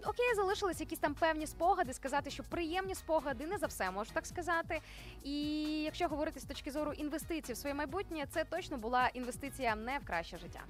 [0.07, 4.27] Окей, залишились якісь там певні спогади, сказати, що приємні спогади, не за все можу так
[4.27, 4.81] сказати.
[5.25, 5.33] І
[5.83, 10.05] якщо говорити з точки зору інвестицій в своє майбутнє, це точно була інвестиція не в
[10.07, 10.61] краще життя.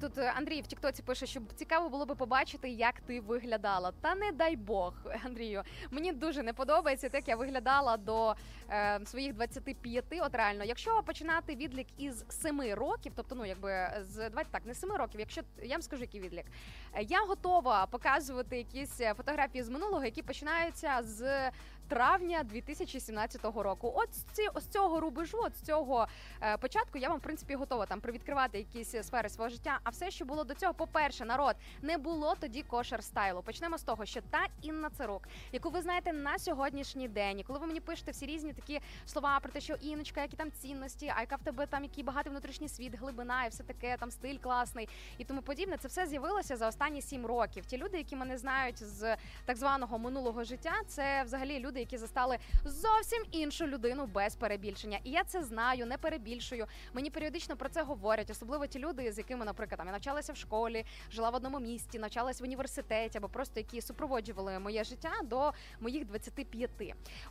[0.00, 3.92] Тут е, Андрій в Тіктоці пише, що цікаво було би побачити, як ти виглядала.
[4.00, 4.94] Та не дай Бог,
[5.24, 5.62] Андрію.
[5.90, 8.34] Мені дуже не подобається, те, як я виглядала до
[8.70, 10.04] е, своїх 25.
[10.20, 14.74] От реально, якщо починати відлік із 7 років, тобто, ну якби з давайте так, не
[14.74, 16.46] 7 років, якщо я вам скажу, який відлік,
[16.94, 21.50] Е, я готова показувати якісь е, фотографії з минулого, які починаються з.
[21.90, 23.92] Травня 2017 року.
[23.96, 26.06] От з ці з цього рубежу, от з цього
[26.42, 29.78] е, початку, я вам в принципі готова там привідкривати якісь сфери свого життя.
[29.84, 33.42] А все, що було до цього, по-перше, народ не було тоді кошер стайлу.
[33.42, 37.58] Почнемо з того, що та Інна Цирук, яку ви знаєте на сьогоднішній день, і коли
[37.58, 41.20] ви мені пишете всі різні такі слова про те, що Іночка, які там цінності, а
[41.20, 44.88] яка в тебе там який багатий внутрішній світ, глибина і все таке, там стиль класний
[45.18, 45.76] і тому подібне.
[45.76, 47.66] Це все з'явилося за останні сім років.
[47.66, 52.38] Ті люди, які мене знають з так званого минулого життя, це взагалі люди, які застали
[52.64, 54.98] зовсім іншу людину без перебільшення.
[55.04, 56.66] І я це знаю, не перебільшую.
[56.92, 60.36] Мені періодично про це говорять, особливо ті люди, з якими, наприклад, там я навчалася в
[60.36, 65.52] школі, жила в одному місті, навчалась в університеті, або просто які супроводжували моє життя до
[65.80, 66.70] моїх 25.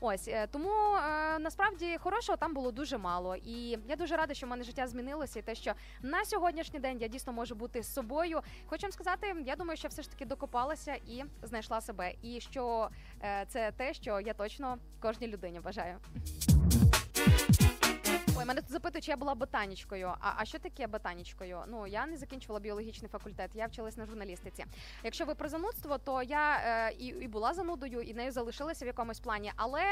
[0.01, 3.35] Ось е, тому е, насправді хорошого там було дуже мало.
[3.35, 6.97] І я дуже рада, що в мене життя змінилося, і те, що на сьогоднішній день
[7.01, 8.41] я дійсно можу бути собою.
[8.65, 12.13] Хочу вам сказати, я думаю, що все ж таки докопалася і знайшла себе.
[12.21, 12.89] І що
[13.47, 15.97] це те, що я точно кожній людині бажаю.
[18.39, 20.13] Ой, мене тут запитують, чи я була ботанічкою.
[20.19, 21.59] А, а що таке ботанічкою?
[21.67, 24.65] Ну я не закінчувала біологічний факультет, я вчилась на журналістиці.
[25.03, 28.87] Якщо ви про занудство, то я е, і, і була занудою, і нею залишилася в
[28.87, 29.51] якомусь плані.
[29.55, 29.83] Але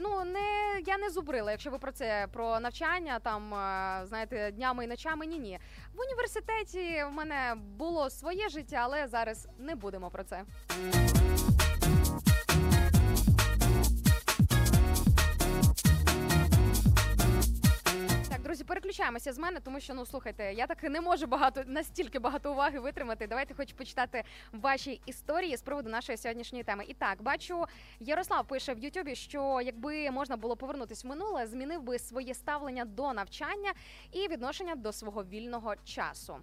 [0.00, 1.50] ну не я не зубрила.
[1.50, 5.58] Якщо ви про це про навчання, там е, знаєте, днями і ночами, ні, ні.
[5.94, 10.44] В університеті в мене було своє життя, але зараз не будемо про це.
[18.38, 22.18] Так, друзі, переключаємося з мене, тому що ну слухайте, я так не можу багато настільки
[22.18, 23.26] багато уваги витримати.
[23.26, 26.84] Давайте хоч почитати ваші історії з приводу нашої сьогоднішньої теми.
[26.88, 27.64] І так, бачу,
[28.00, 32.84] Ярослав пише в Ютубі, що якби можна було повернутись в минуле, змінив би своє ставлення
[32.84, 33.72] до навчання
[34.12, 36.36] і відношення до свого вільного часу.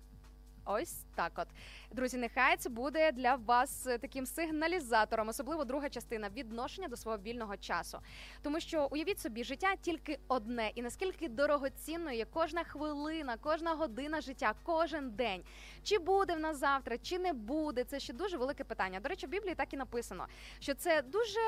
[0.65, 1.47] Ось так, от
[1.91, 7.17] друзі, нехай це буде для вас е, таким сигналізатором, особливо друга частина відношення до свого
[7.17, 7.99] вільного часу.
[8.41, 14.21] Тому що уявіть собі, життя тільки одне, і наскільки дорогоцінною є кожна хвилина, кожна година
[14.21, 15.43] життя, кожен день.
[15.83, 18.99] Чи буде в нас завтра, чи не буде, це ще дуже велике питання.
[18.99, 20.27] До речі, в Біблії так і написано,
[20.59, 21.39] що це дуже,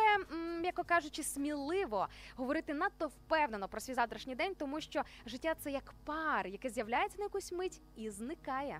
[0.61, 5.93] м'яко кажучи, сміливо говорити надто впевнено про свій завтрашній день, тому що життя це як
[6.05, 8.79] пар, яке з'являється на якусь мить і зникає.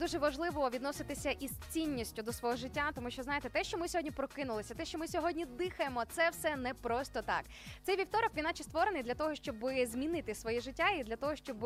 [0.00, 4.10] дуже важливо відноситися із цінністю до свого життя, тому що знаєте, те, що ми сьогодні
[4.10, 7.44] прокинулися, те, що ми сьогодні дихаємо, це все не просто так.
[7.82, 11.56] Цей вівторок він наче створений для того, щоб змінити своє життя і для того, щоб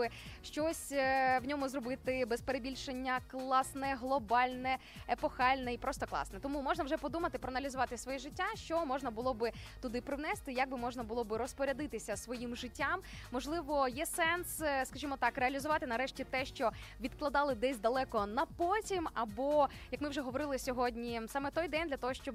[0.42, 4.78] щось е, в ньому зробити без перебільшення класне, глобальне,
[5.08, 6.40] епохальне і просто класне.
[6.40, 9.52] Тому можна вже подумати, проаналізувати своє життя, що можна було би
[9.82, 13.00] туди привнести, як би можна було би розпорядитися своїм життям.
[13.32, 16.70] Можливо, є сенс, е, скажімо так, реалізувати нарешті те, що
[17.00, 21.96] відкладали десь далеко на потім, або як ми вже говорили сьогодні, саме той день для
[21.96, 22.34] того, щоб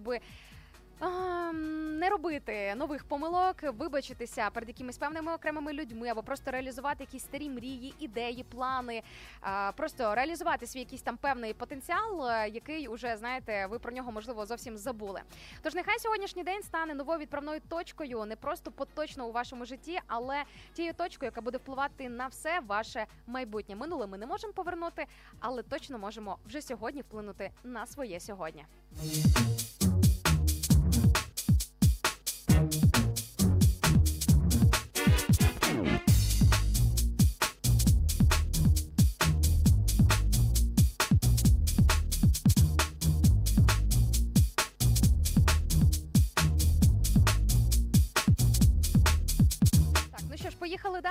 [1.01, 7.49] Не робити нових помилок, вибачитися перед якимись певними окремими людьми, або просто реалізувати якісь старі
[7.49, 9.03] мрії, ідеї, плани,
[9.75, 14.45] просто реалізувати свій якийсь там певний потенціал, е, який уже знаєте, ви про нього можливо
[14.45, 15.21] зовсім забули.
[15.61, 20.43] Тож нехай сьогоднішній день стане новою відправною точкою, не просто поточно у вашому житті, але
[20.73, 23.75] тією точкою, яка буде впливати на все ваше майбутнє.
[23.75, 25.05] Минуле ми не можемо повернути,
[25.39, 28.65] але точно можемо вже сьогодні вплинути на своє сьогодні.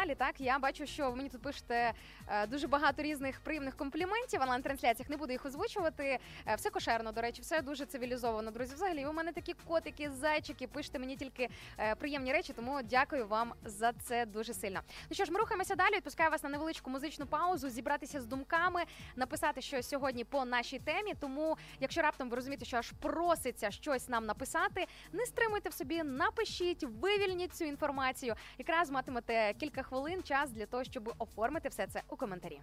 [0.08, 0.16] Далі.
[0.18, 1.92] Так, я бачу, що ви мені тут пишете
[2.28, 4.40] е, дуже багато різних приємних компліментів.
[4.40, 6.18] На трансляціях не буду їх озвучувати.
[6.46, 8.50] Е, все кошерно, до речі, все дуже цивілізовано.
[8.50, 10.66] Друзі, взагалі, у мене такі котики, зайчики.
[10.66, 11.48] Пишете мені тільки
[11.78, 14.80] е, приємні речі, тому дякую вам за це дуже сильно.
[15.10, 15.96] Ну що ж, ми рухаємося далі.
[15.96, 18.82] Відпускаю вас на невеличку музичну паузу, зібратися з думками,
[19.16, 21.14] написати щось сьогодні по нашій темі.
[21.20, 26.02] Тому, якщо раптом ви розумієте, що аж проситься щось нам написати, не стримуйте в собі,
[26.02, 28.34] напишіть, вивільніть цю інформацію.
[28.58, 32.60] Якраз матимете кілька хвилин час для того, щоб оформити все це у коментарі.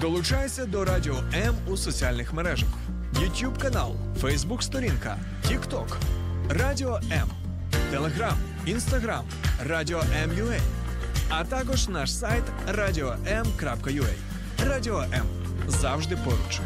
[0.00, 2.68] Долучайся до Радіо М у соціальних мережах:
[3.14, 5.96] YouTube канал, Facebook сторінка, TikTok,
[6.50, 7.28] Радіо М,
[7.90, 9.24] Телеграм, Інстаграм,
[9.64, 10.60] Радіо М.Ua,
[11.30, 14.14] а також наш сайт radio.m.ua.
[14.66, 15.26] Радіо М
[15.68, 16.60] завжди поруч.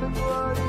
[0.00, 0.67] Te you.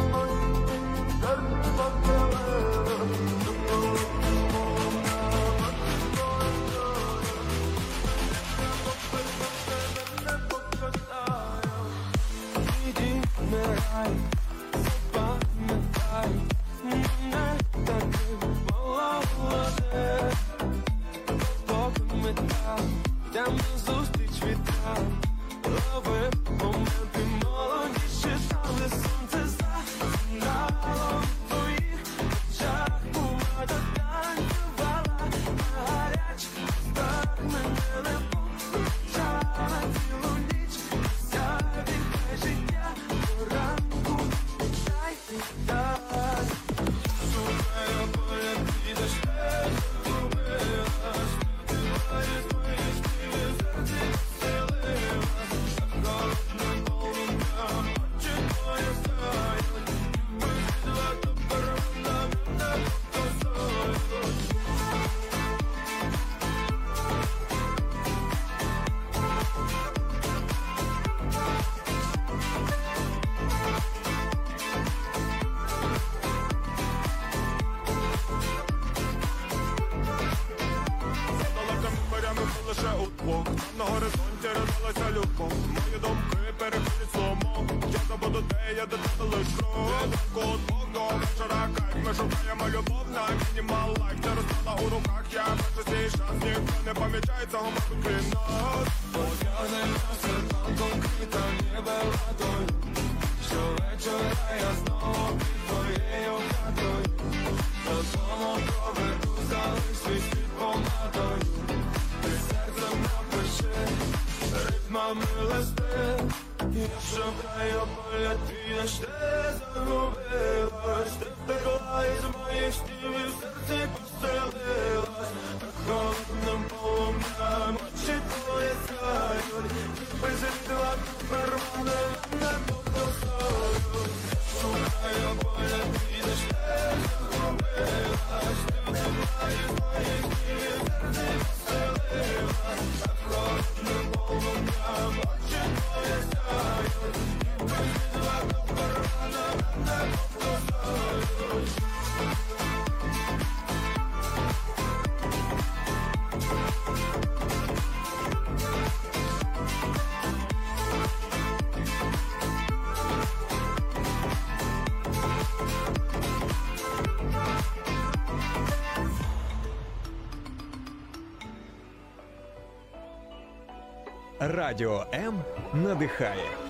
[174.59, 176.69] Радіо М надихає.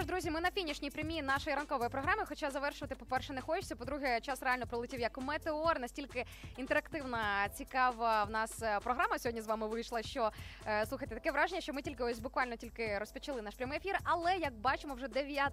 [0.00, 2.22] Ну друзі, ми на фінішній прямі нашої ранкової програми.
[2.28, 3.76] Хоча завершувати, по перше, не хочеться.
[3.76, 5.80] По друге, час реально пролетів як метеор.
[5.80, 6.24] Настільки
[6.60, 10.02] інтерактивна, цікава в нас е, програма сьогодні з вами вийшла.
[10.02, 10.30] Що
[10.66, 13.98] е, слухайте, таке враження, що ми тільки ось буквально тільки розпочали наш прямий ефір.
[14.04, 15.50] Але як бачимо, вже 9.17,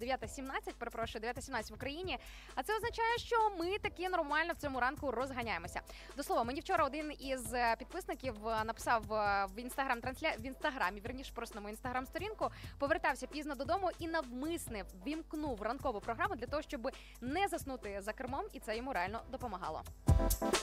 [0.00, 2.18] 9.17, перепрошую, 9.17 в Україні.
[2.54, 5.80] А це означає, що ми таки нормально в цьому ранку розганяємося.
[6.16, 10.46] До слова, мені вчора один із е, підписників е, написав е, в інстаграм трансля в
[10.46, 12.50] інстаграмі, вірніше просто на інстаграм сторінку.
[12.78, 16.90] Повертався пізно додому і навмисне вімкнув ранкову програму для того, щоб
[17.20, 19.82] не заснути за кермом, і це йому реально допомагало.
[20.28, 20.56] フフフ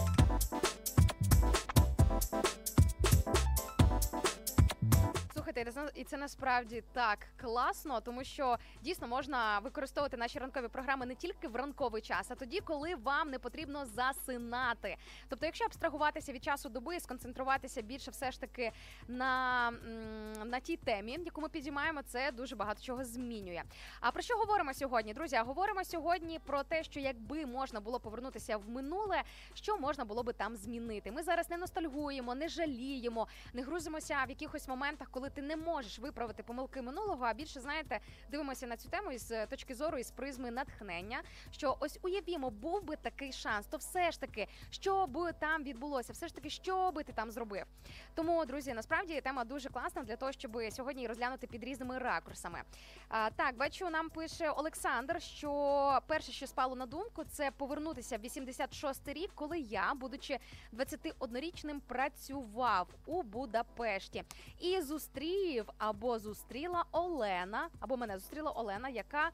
[0.00, 0.05] フ。
[5.46, 11.48] Слухайте, і це- насправді так класно, тому що дійсно можна використовувати наші ранкові програми не тільки
[11.48, 14.96] в ранковий час, а тоді, коли вам не потрібно засинати.
[15.28, 18.72] Тобто, якщо абстрагуватися від часу доби, сконцентруватися більше все ж таки
[19.08, 19.70] на,
[20.44, 23.62] на тій темі, яку ми підіймаємо, це дуже багато чого змінює.
[24.00, 25.36] А про що говоримо сьогодні, друзі?
[25.36, 29.22] Говоримо сьогодні про те, що якби можна було повернутися в минуле,
[29.54, 31.12] що можна було би там змінити.
[31.12, 35.98] Ми зараз не ностальгуємо, не жаліємо, не грузимося в якихось моментах, коли ти не можеш
[35.98, 37.24] виправити помилки минулого.
[37.24, 38.00] А більше знаєте,
[38.30, 41.22] дивимося на цю тему із е, точки зору із призми натхнення.
[41.50, 46.12] Що ось уявімо, був би такий шанс, то все ж таки, що би там відбулося,
[46.12, 47.64] все ж таки, що би ти там зробив.
[48.14, 52.62] Тому, друзі, насправді тема дуже класна для того, щоб сьогодні розглянути під різними ракурсами.
[53.08, 58.20] А, так, бачу, нам пише Олександр, що перше, що спало на думку, це повернутися в
[58.20, 60.38] 86-й рік, коли я, будучи
[60.72, 64.24] 21-річним, працював у Будапешті
[64.60, 65.25] і зустрів
[65.78, 69.30] або зустріла Олена, або мене зустріла Олена, яка.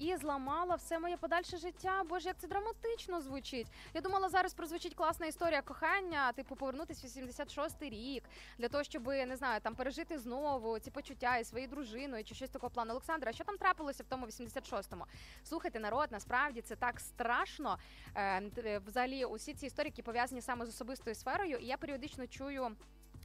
[0.00, 2.02] І зламала все моє подальше життя.
[2.08, 3.66] Боже, як це драматично звучить.
[3.94, 8.24] Я думала, зараз прозвучить класна історія кохання, типу повернутися в 86-й рік
[8.58, 12.50] для того, щоб не знаю, там пережити знову ці почуття із своєю дружиною чи щось
[12.50, 12.90] такого плану.
[12.90, 15.04] Олександра, що там трапилося в тому 86-му?
[15.44, 17.78] Слухайте, народ, насправді це так страшно.
[18.16, 22.76] Е, Взагалі, усі ці історії які пов'язані саме з особистою сферою, і я періодично чую.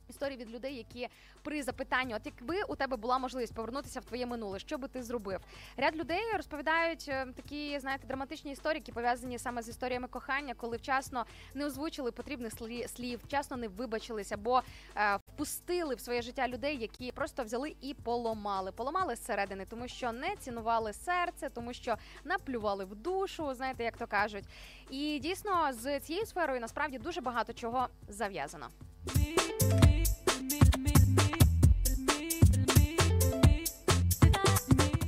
[0.10, 1.08] Історії від людей, які
[1.44, 5.04] при запитанні, от якби у тебе була можливість повернутися в твоє минуле, що би ти
[5.04, 5.40] зробив?
[5.78, 10.78] Ряд людей розповідають е, такі, знаєте, драматичні історії, які пов'язані саме з історіями кохання, коли
[10.78, 14.62] вчасно не озвучили потрібних слі- слів, вчасно не вибачились або
[14.98, 18.72] е, впустили в своє життя людей, які просто взяли і поламали.
[18.72, 24.08] Поламали зсередини, тому що не цінували серце, тому що наплювали в душу, знаєте, як то
[24.08, 24.46] кажуть.
[24.90, 28.68] І дійсно з цією сферою насправді дуже багато чого зав'язано.
[29.14, 29.36] me,
[29.80, 30.04] me,
[30.42, 30.95] me, me.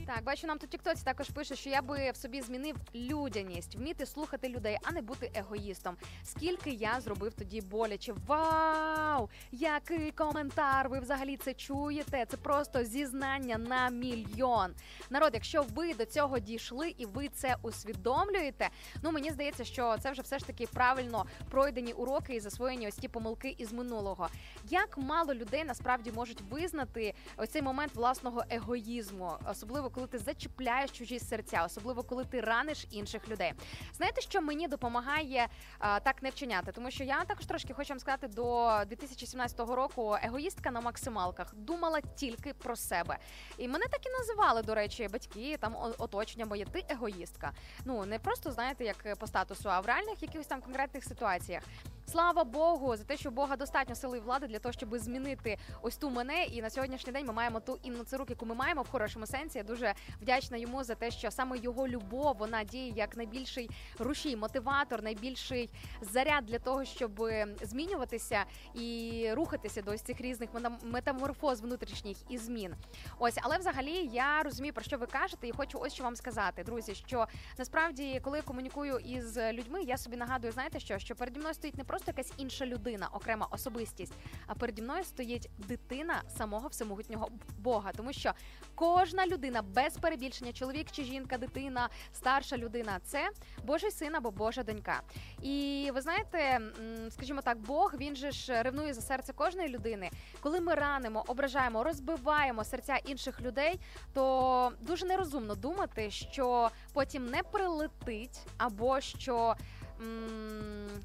[0.07, 4.05] Так, бачу, нам тут тіктоці також пише, що я би в собі змінив людяність, вміти
[4.05, 5.97] слухати людей, а не бути егоїстом.
[6.23, 8.13] Скільки я зробив тоді боляче.
[8.27, 9.29] Вау!
[9.51, 10.89] Який коментар!
[10.89, 12.25] Ви взагалі це чуєте?
[12.29, 14.73] Це просто зізнання на мільйон.
[15.09, 18.69] Народ, якщо ви до цього дійшли і ви це усвідомлюєте,
[19.03, 22.95] ну мені здається, що це вже все ж таки правильно пройдені уроки і засвоєні ось
[22.95, 24.29] ті помилки із минулого.
[24.69, 30.91] Як мало людей насправді можуть визнати ось цей момент власного егоїзму, особливо коли ти зачіпляєш
[30.91, 33.53] чужі серця, особливо коли ти раниш інших людей.
[33.93, 35.47] Знаєте, що мені допомагає
[35.79, 36.71] а, так не вчиняти?
[36.71, 42.01] Тому що я також трошки хочу вам сказати до 2017 року егоїстка на максималках думала
[42.01, 43.17] тільки про себе.
[43.57, 46.65] І мене так і називали, до речі, батьки, там оточення моє.
[46.65, 47.51] Ти егоїстка.
[47.85, 51.63] Ну не просто знаєте, як по статусу, а в реальних якихось там конкретних ситуаціях.
[52.09, 55.97] Слава Богу, за те, що Бога достатньо сили і влади для того, щоб змінити ось
[55.97, 56.43] ту мене.
[56.43, 59.57] І на сьогоднішній день ми маємо ту Інну Цирук, яку ми маємо в хорошому сенсі.
[59.57, 63.69] Я дуже вдячна йому за те, що саме його любов вона діє як найбільший
[63.99, 65.69] рушій, мотиватор, найбільший
[66.01, 67.23] заряд для того, щоб
[67.61, 72.75] змінюватися і рухатися до ось цих різних мета- метаморфоз внутрішніх і змін.
[73.19, 76.63] Ось, але взагалі я розумію про що ви кажете, і хочу ось що вам сказати,
[76.63, 76.95] друзі.
[76.95, 77.27] Що
[77.57, 81.77] насправді, коли я комунікую із людьми, я собі нагадую, знаєте що, що переді мною стоїть
[81.77, 84.13] не просто якась інша людина, окрема особистість,
[84.47, 88.31] а переді мною стоїть дитина самого всемогутнього Бога, тому що
[88.75, 93.29] кожна людина без перебільшення, чоловік чи жінка, дитина, старша людина це
[93.63, 95.01] Божий син або Божа донька.
[95.41, 96.61] І ви знаєте,
[97.09, 100.09] скажімо так, Бог він же ж ревнує за серце кожної людини.
[100.41, 103.79] Коли ми ранимо, ображаємо, розбиваємо серця інших людей,
[104.13, 109.55] то дуже нерозумно думати, що потім не прилетить, або що,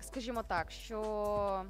[0.01, 1.64] скажімо так, що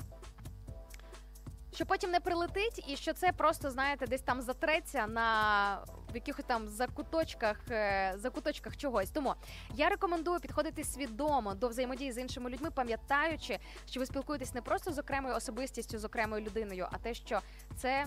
[1.74, 5.78] Що потім не прилетить, і що це просто, знаєте, десь там затреться на
[6.12, 9.10] в якихось там закуточках, е, закуточках чогось.
[9.10, 9.34] Тому
[9.74, 14.92] я рекомендую підходити свідомо до взаємодії з іншими людьми, пам'ятаючи, що ви спілкуєтесь не просто
[14.92, 17.40] з окремою особистістю, з окремою людиною, а те, що
[17.76, 18.06] це.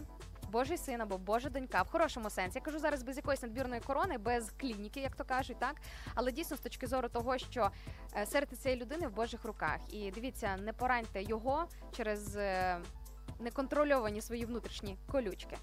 [0.52, 2.58] Божий син або Божа донька в хорошому сенсі.
[2.60, 5.76] Я кажу зараз без якоїсь надбірної корони, без клініки, як то кажуть, так
[6.16, 7.72] але дійсно з точки зору того, що
[8.18, 9.78] е, серце цієї людини в Божих руках.
[9.90, 12.78] І дивіться, не пораньте його через е,
[13.40, 15.57] неконтрольовані свої внутрішні колючки.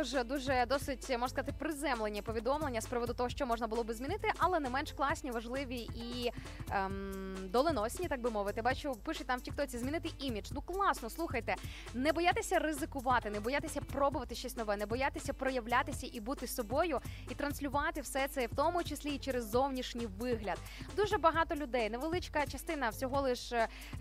[0.00, 4.32] Також дуже досить можна сказати приземлені повідомлення з приводу того, що можна було би змінити,
[4.38, 6.32] але не менш класні, важливі і
[6.70, 8.62] ем, доленосні, так би мовити.
[8.62, 10.50] Бачу, пишуть там в Тіктоці змінити імідж.
[10.52, 11.54] Ну класно, слухайте,
[11.94, 17.00] не боятися ризикувати, не боятися пробувати щось нове, не боятися проявлятися і бути собою,
[17.30, 20.58] і транслювати все це, в тому числі і через зовнішній вигляд.
[20.96, 23.52] Дуже багато людей, невеличка частина всього лиш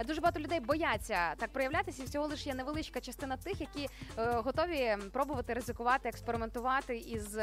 [0.06, 4.32] дуже багато людей бояться так проявлятися, і всього лиш є невеличка частина тих, які е,
[4.32, 7.38] готові пробувати ризикувати, експериментувати із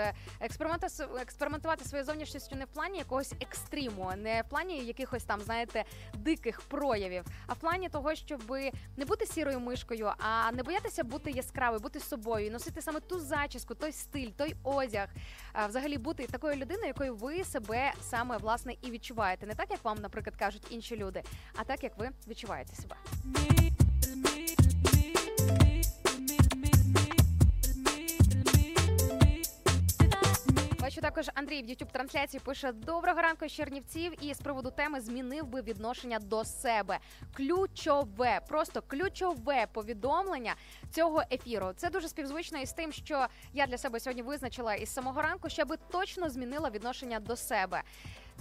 [1.21, 6.61] експериментувати своєю зовнішністю не в плані якогось екстриму, не в плані якихось там, знаєте, диких
[6.61, 8.51] проявів, а в плані того, щоб
[8.97, 13.75] не бути сірою мишкою, а не боятися бути яскравою, бути собою, носити саме ту зачіску,
[13.75, 15.09] той стиль, той одяг,
[15.69, 19.99] взагалі бути такою людиною, якою ви себе саме власне і відчуваєте, не так як вам,
[20.01, 21.23] наприклад, кажуть інші люди,
[21.57, 22.97] а так як ви відчуваєте себе.
[30.97, 35.47] Бачу також Андрій в youtube трансляції пише доброго ранку Чернівців і з приводу теми змінив
[35.47, 36.99] би відношення до себе.
[37.37, 40.55] Ключове, просто ключове повідомлення
[40.91, 41.73] цього ефіру.
[41.77, 45.79] Це дуже співзвучно із тим, що я для себе сьогодні визначила із самого ранку, щоб
[45.91, 47.83] точно змінила відношення до себе.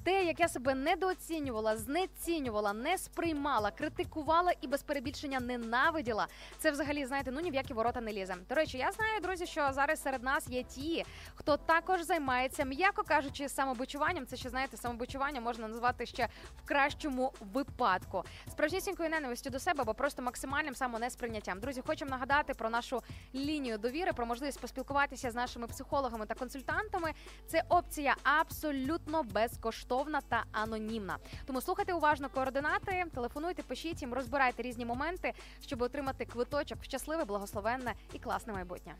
[0.04, 6.28] Те, як я себе недооцінювала, знецінювала, не сприймала, критикувала і без перебільшення ненавиділа.
[6.58, 8.36] Це взагалі знаєте, ну ні в які ворота не лізе.
[8.50, 11.06] До речі, я знаю, друзі, що зараз серед нас є ті,
[11.36, 14.26] хто також займається, м'яко кажучи, самобичуванням.
[14.26, 16.30] Це ще знаєте, самобичування можна назвати ще
[16.64, 18.24] в кращому випадку.
[18.52, 21.60] Справжнісінькою ненавистю до себе, або просто максимальним самонесприйняттям.
[21.60, 23.02] Друзі, хочемо нагадати про нашу
[23.36, 27.14] лінію довіри, про можливість поспілкуватися з нашими психологами та консультантами.
[27.48, 31.18] Це опція абсолютно безкоштовна та анонімна.
[31.46, 37.26] Тому слухайте уважно координати, телефонуйте, пишіть їм, розбирайте різні моменти, щоб отримати квиточок в щасливе,
[37.26, 38.96] благословенне і класне майбутнє.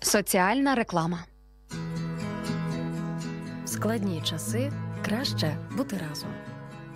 [0.00, 1.24] Соціальна реклама.
[3.66, 4.72] Складні часи
[5.04, 6.30] краще бути разом.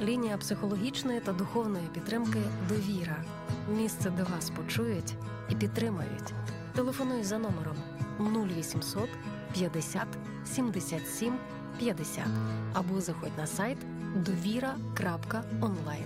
[0.01, 2.39] Лінія психологічної та духовної підтримки
[2.69, 3.25] Довіра.
[3.69, 5.15] Місце, де вас почують
[5.49, 6.35] і підтримають.
[6.75, 7.77] Телефонуй за номером
[8.21, 9.09] 0800
[9.57, 10.07] 50
[10.45, 11.39] 77
[11.79, 12.25] 50
[12.75, 13.79] або заходь на сайт
[14.17, 16.05] довіра.онлайн.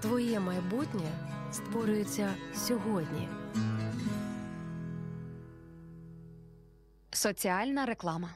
[0.00, 1.10] Твоє майбутнє
[1.52, 3.28] створюється сьогодні.
[7.10, 8.28] Соціальна реклама.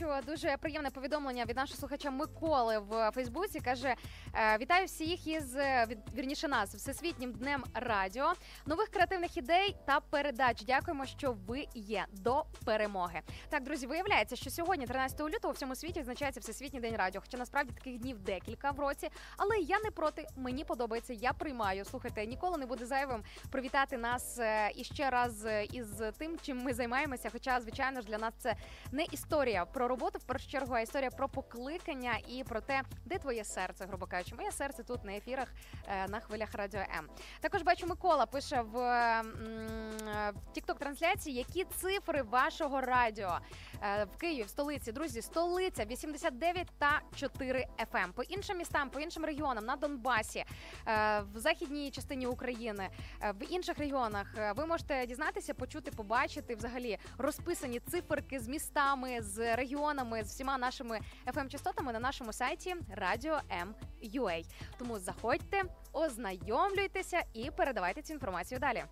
[0.00, 3.60] Бачу дуже приємне повідомлення від нашого слухача Миколи в Фейсбуці.
[3.60, 3.94] каже:
[4.34, 5.86] «Е, вітаю всіх із е,
[6.16, 8.32] вірніше нас всесвітнім днем радіо,
[8.66, 10.62] нових креативних ідей та передач.
[10.62, 13.20] Дякуємо, що ви є до перемоги.
[13.48, 17.20] Так, друзі, виявляється, що сьогодні, 13 лютого, у всьому світі відзначається всесвітній день радіо.
[17.20, 20.26] Хоча насправді таких днів декілька в році, але я не проти.
[20.36, 21.12] Мені подобається.
[21.12, 21.84] Я приймаю.
[21.84, 27.30] Слухайте, ніколи не буде зайвим привітати нас е, іще раз із тим, чим ми займаємося.
[27.32, 28.56] Хоча, звичайно ж, для нас це
[28.92, 33.18] не історія про роботу в першу чергу, а історія про покликання і про те, де
[33.18, 34.34] твоє серце, грубо кажучи.
[34.34, 35.48] Моє серце тут на ефірах
[35.88, 37.08] е, на хвилях радіо М.
[37.40, 43.38] Також бачу, Микола пише в, в тікток трансляції, які цифри вашого радіо
[43.82, 44.92] Е, в Києві, в столиці.
[44.92, 48.12] Друзі, столиця 89 та 4 FM.
[48.12, 52.88] По іншим містам, по іншим регіонам на Донбасі, е, в західній частині України,
[53.34, 54.26] в інших регіонах
[54.56, 59.75] ви можете дізнатися, почути, побачити взагалі розписані циферки з містами, з регіонами,
[60.24, 64.44] з всіма нашими fm частотами на нашому сайті Radio M.UA.
[64.78, 65.62] Тому заходьте,
[65.92, 68.84] ознайомлюйтеся і передавайте цю інформацію далі.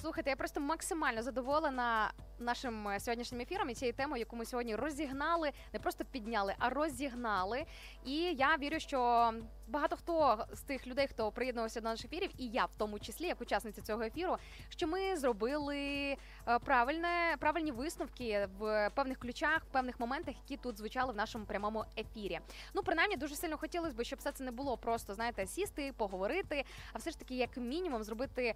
[0.00, 4.76] Слухайте, я просто максимально задоволена нашим е, сьогоднішнім ефіром і цією темою, яку ми сьогодні
[4.76, 7.64] розігнали, не просто підняли, а розігнали.
[8.04, 9.32] І я вірю, що
[9.68, 13.26] багато хто з тих людей, хто приєднувався до наших ефірів, і я в тому числі,
[13.26, 14.36] як учасниця цього ефіру,
[14.68, 16.16] що ми зробили е,
[16.58, 21.84] правильне правильні висновки в певних ключах, в певних моментах, які тут звучали в нашому прямому
[21.98, 22.40] ефірі.
[22.74, 26.64] Ну, принаймні, дуже сильно хотілося б, щоб все це не було просто знаєте, сісти, поговорити,
[26.92, 28.54] а все ж таки, як мінімум, зробити е,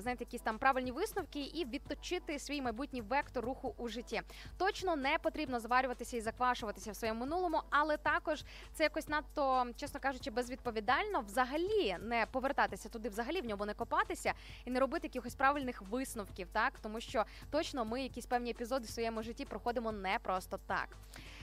[0.00, 4.22] знаєте, якісь там правильні висновки і відточити свій майбутній вектор руху у житті.
[4.58, 8.44] Точно не потрібно зварюватися і заквашуватися в своєму минулому, але також
[8.74, 14.32] це якось надто, чесно кажучи, безвідповідально взагалі не повертатися туди, взагалі в ньому не копатися
[14.64, 18.90] і не робити якихось правильних висновків, так тому що точно ми якісь певні епізоди в
[18.90, 20.88] своєму житті проходимо не просто так.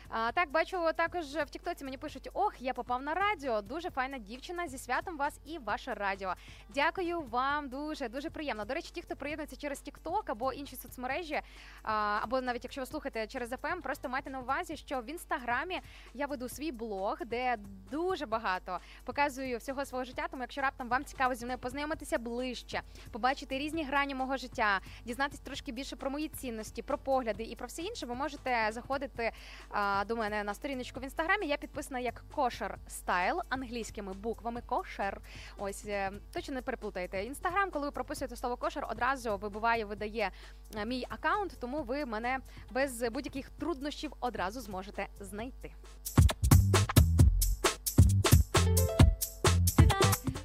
[0.10, 3.62] А, так, бачу також в Тіктоці мені пишуть: ох, я попав на радіо.
[3.62, 6.34] Дуже файна дівчина зі святом вас і ваше радіо.
[6.70, 8.66] Дякую вам дуже дуже приємно.
[8.66, 11.42] До речі, ті, хто приєднується через Тікток або інші соцмережі,
[12.22, 15.82] або навіть якщо ви слухаєте через FM, просто майте на увазі, що в інстаграмі
[16.14, 17.58] я веду свій блог, де
[17.92, 20.28] дуже багато показую всього свого життя.
[20.32, 25.40] Тому якщо раптом вам цікаво зі мною познайомитися ближче, побачити різні грані мого життя, дізнатись
[25.40, 29.32] трошки більше про мої цінності, про погляди і про все інше, ви можете заходити.
[29.98, 31.48] А, до мене на сторіночку в інстаграмі.
[31.48, 35.22] Я підписана як кошер стайл англійськими буквами кошер.
[35.58, 37.24] Ось е, точно не переплутайте.
[37.24, 40.32] Інстаграм, коли ви прописуєте слово кошер, одразу вибиває, видає
[40.76, 42.40] е, мій аккаунт, тому ви мене
[42.72, 45.72] без будь-яких труднощів одразу зможете знайти.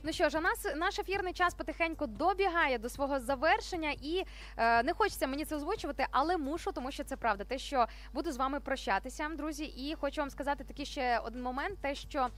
[0.03, 4.25] Ну що ж, а нас наш ефірний час потихеньку добігає до свого завершення, і
[4.57, 7.45] е, не хочеться мені це озвучувати, але мушу, тому що це правда.
[7.45, 11.79] Те, що буду з вами прощатися, друзі, і хочу вам сказати такий ще один момент:
[11.81, 12.29] те, що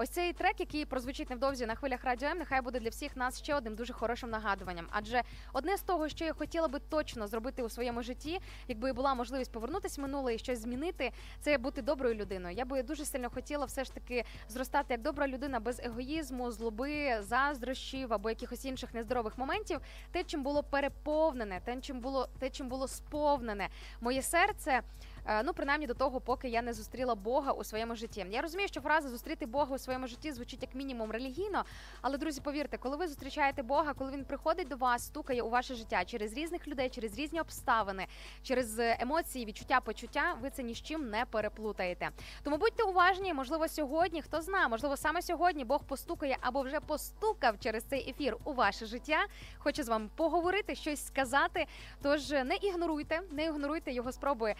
[0.00, 3.38] ось цей трек, який прозвучить невдовзі на хвилях радіо М, нехай буде для всіх нас
[3.38, 4.86] ще одним дуже хорошим нагадуванням.
[4.90, 5.22] Адже
[5.52, 9.52] одне з того, що я хотіла би точно зробити у своєму житті, якби була можливість
[9.52, 12.56] повернутися в минуле і щось змінити, це бути доброю людиною.
[12.56, 17.22] Я би дуже сильно хотіла все ж таки зростати як добра людина без егоїзму, злоби
[17.22, 19.80] заздрощів або якихось інших нездорових моментів,
[20.12, 23.68] те, чим було переповнене, те, чим було те, чим було сповнене
[24.00, 24.82] моє серце.
[25.26, 28.26] Е, ну, принаймні до того, поки я не зустріла Бога у своєму житті.
[28.30, 31.64] Я розумію, що фраза зустріти Бога у своєму житті звучить як мінімум релігійно.
[32.00, 35.74] Але, друзі, повірте, коли ви зустрічаєте Бога, коли він приходить до вас, стукає у ваше
[35.74, 38.06] життя через різних людей, через різні обставини,
[38.42, 42.10] через емоції, відчуття, почуття, ви це ні з чим не переплутаєте.
[42.42, 47.58] Тому будьте уважні, можливо, сьогодні, хто знає, можливо, саме сьогодні Бог постукає або вже постукав
[47.60, 49.26] через цей ефір у ваше життя.
[49.58, 51.66] Хоче з вами поговорити, щось сказати.
[52.02, 54.54] Тож не ігноруйте, не ігноруйте його спроби.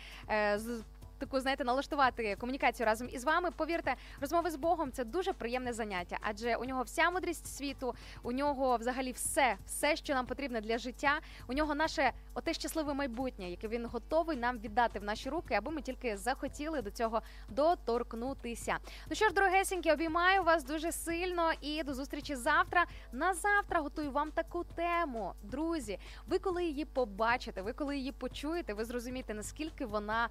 [0.54, 0.82] Е, з
[1.20, 3.50] таку знаєте, налаштувати комунікацію разом із вами.
[3.50, 8.32] Повірте, розмови з Богом це дуже приємне заняття, адже у нього вся мудрість світу, у
[8.32, 11.20] нього взагалі все, все, що нам потрібне для життя.
[11.48, 15.70] У нього наше оте щасливе майбутнє, яке він готовий нам віддати в наші руки, аби
[15.70, 18.76] ми тільки захотіли до цього доторкнутися.
[19.08, 22.86] Ну що ж, дорогесенькі, обіймаю вас дуже сильно і до зустрічі завтра.
[23.12, 25.98] На завтра готую вам таку тему, друзі.
[26.26, 30.28] Ви коли її побачите, ви коли її почуєте, ви зрозумієте наскільки вона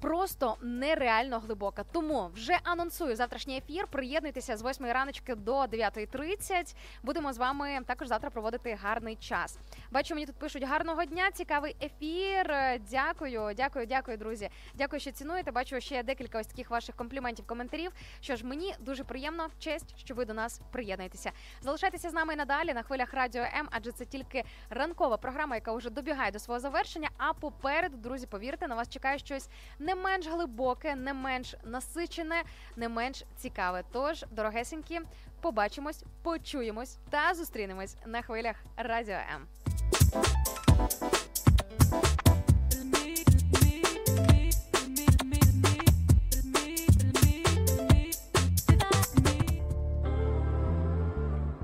[0.00, 1.84] просто нереально глибока.
[1.92, 3.86] Тому вже анонсую завтрашній ефір.
[3.86, 6.76] Приєднуйтеся з 8 раночки до 9.30.
[7.02, 9.58] Будемо з вами також завтра проводити гарний час.
[9.90, 11.30] Бачу, мені тут пишуть гарного дня.
[11.30, 12.54] Цікавий ефір.
[12.90, 14.48] Дякую, дякую, дякую, друзі.
[14.74, 15.50] Дякую, що цінуєте.
[15.50, 17.92] Бачу ще декілька ось таких ваших компліментів, коментарів.
[18.20, 21.32] Що ж, мені дуже приємно, честь, що ви до нас приєднуєтеся.
[21.60, 25.90] Залишайтеся з нами надалі на хвилях радіо М, адже це тільки ранкова програма, яка вже
[25.90, 27.10] добігає до свого завершення.
[27.18, 29.48] А попереду, друзі, повірте, на вас чекає щось
[29.86, 32.42] не менш глибоке, не менш насичене,
[32.76, 33.84] не менш цікаве.
[33.92, 35.00] Тож, дорогесенькі,
[35.40, 39.46] побачимось, почуємось та зустрінемось на хвилях Радіо М.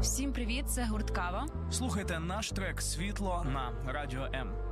[0.01, 1.47] Всім привіт, це гурт Кава.
[1.71, 4.72] Слухайте наш трек Світло на Радіо М.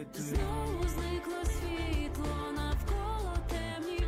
[0.05, 4.00] ти знову зникло світло навколо темні.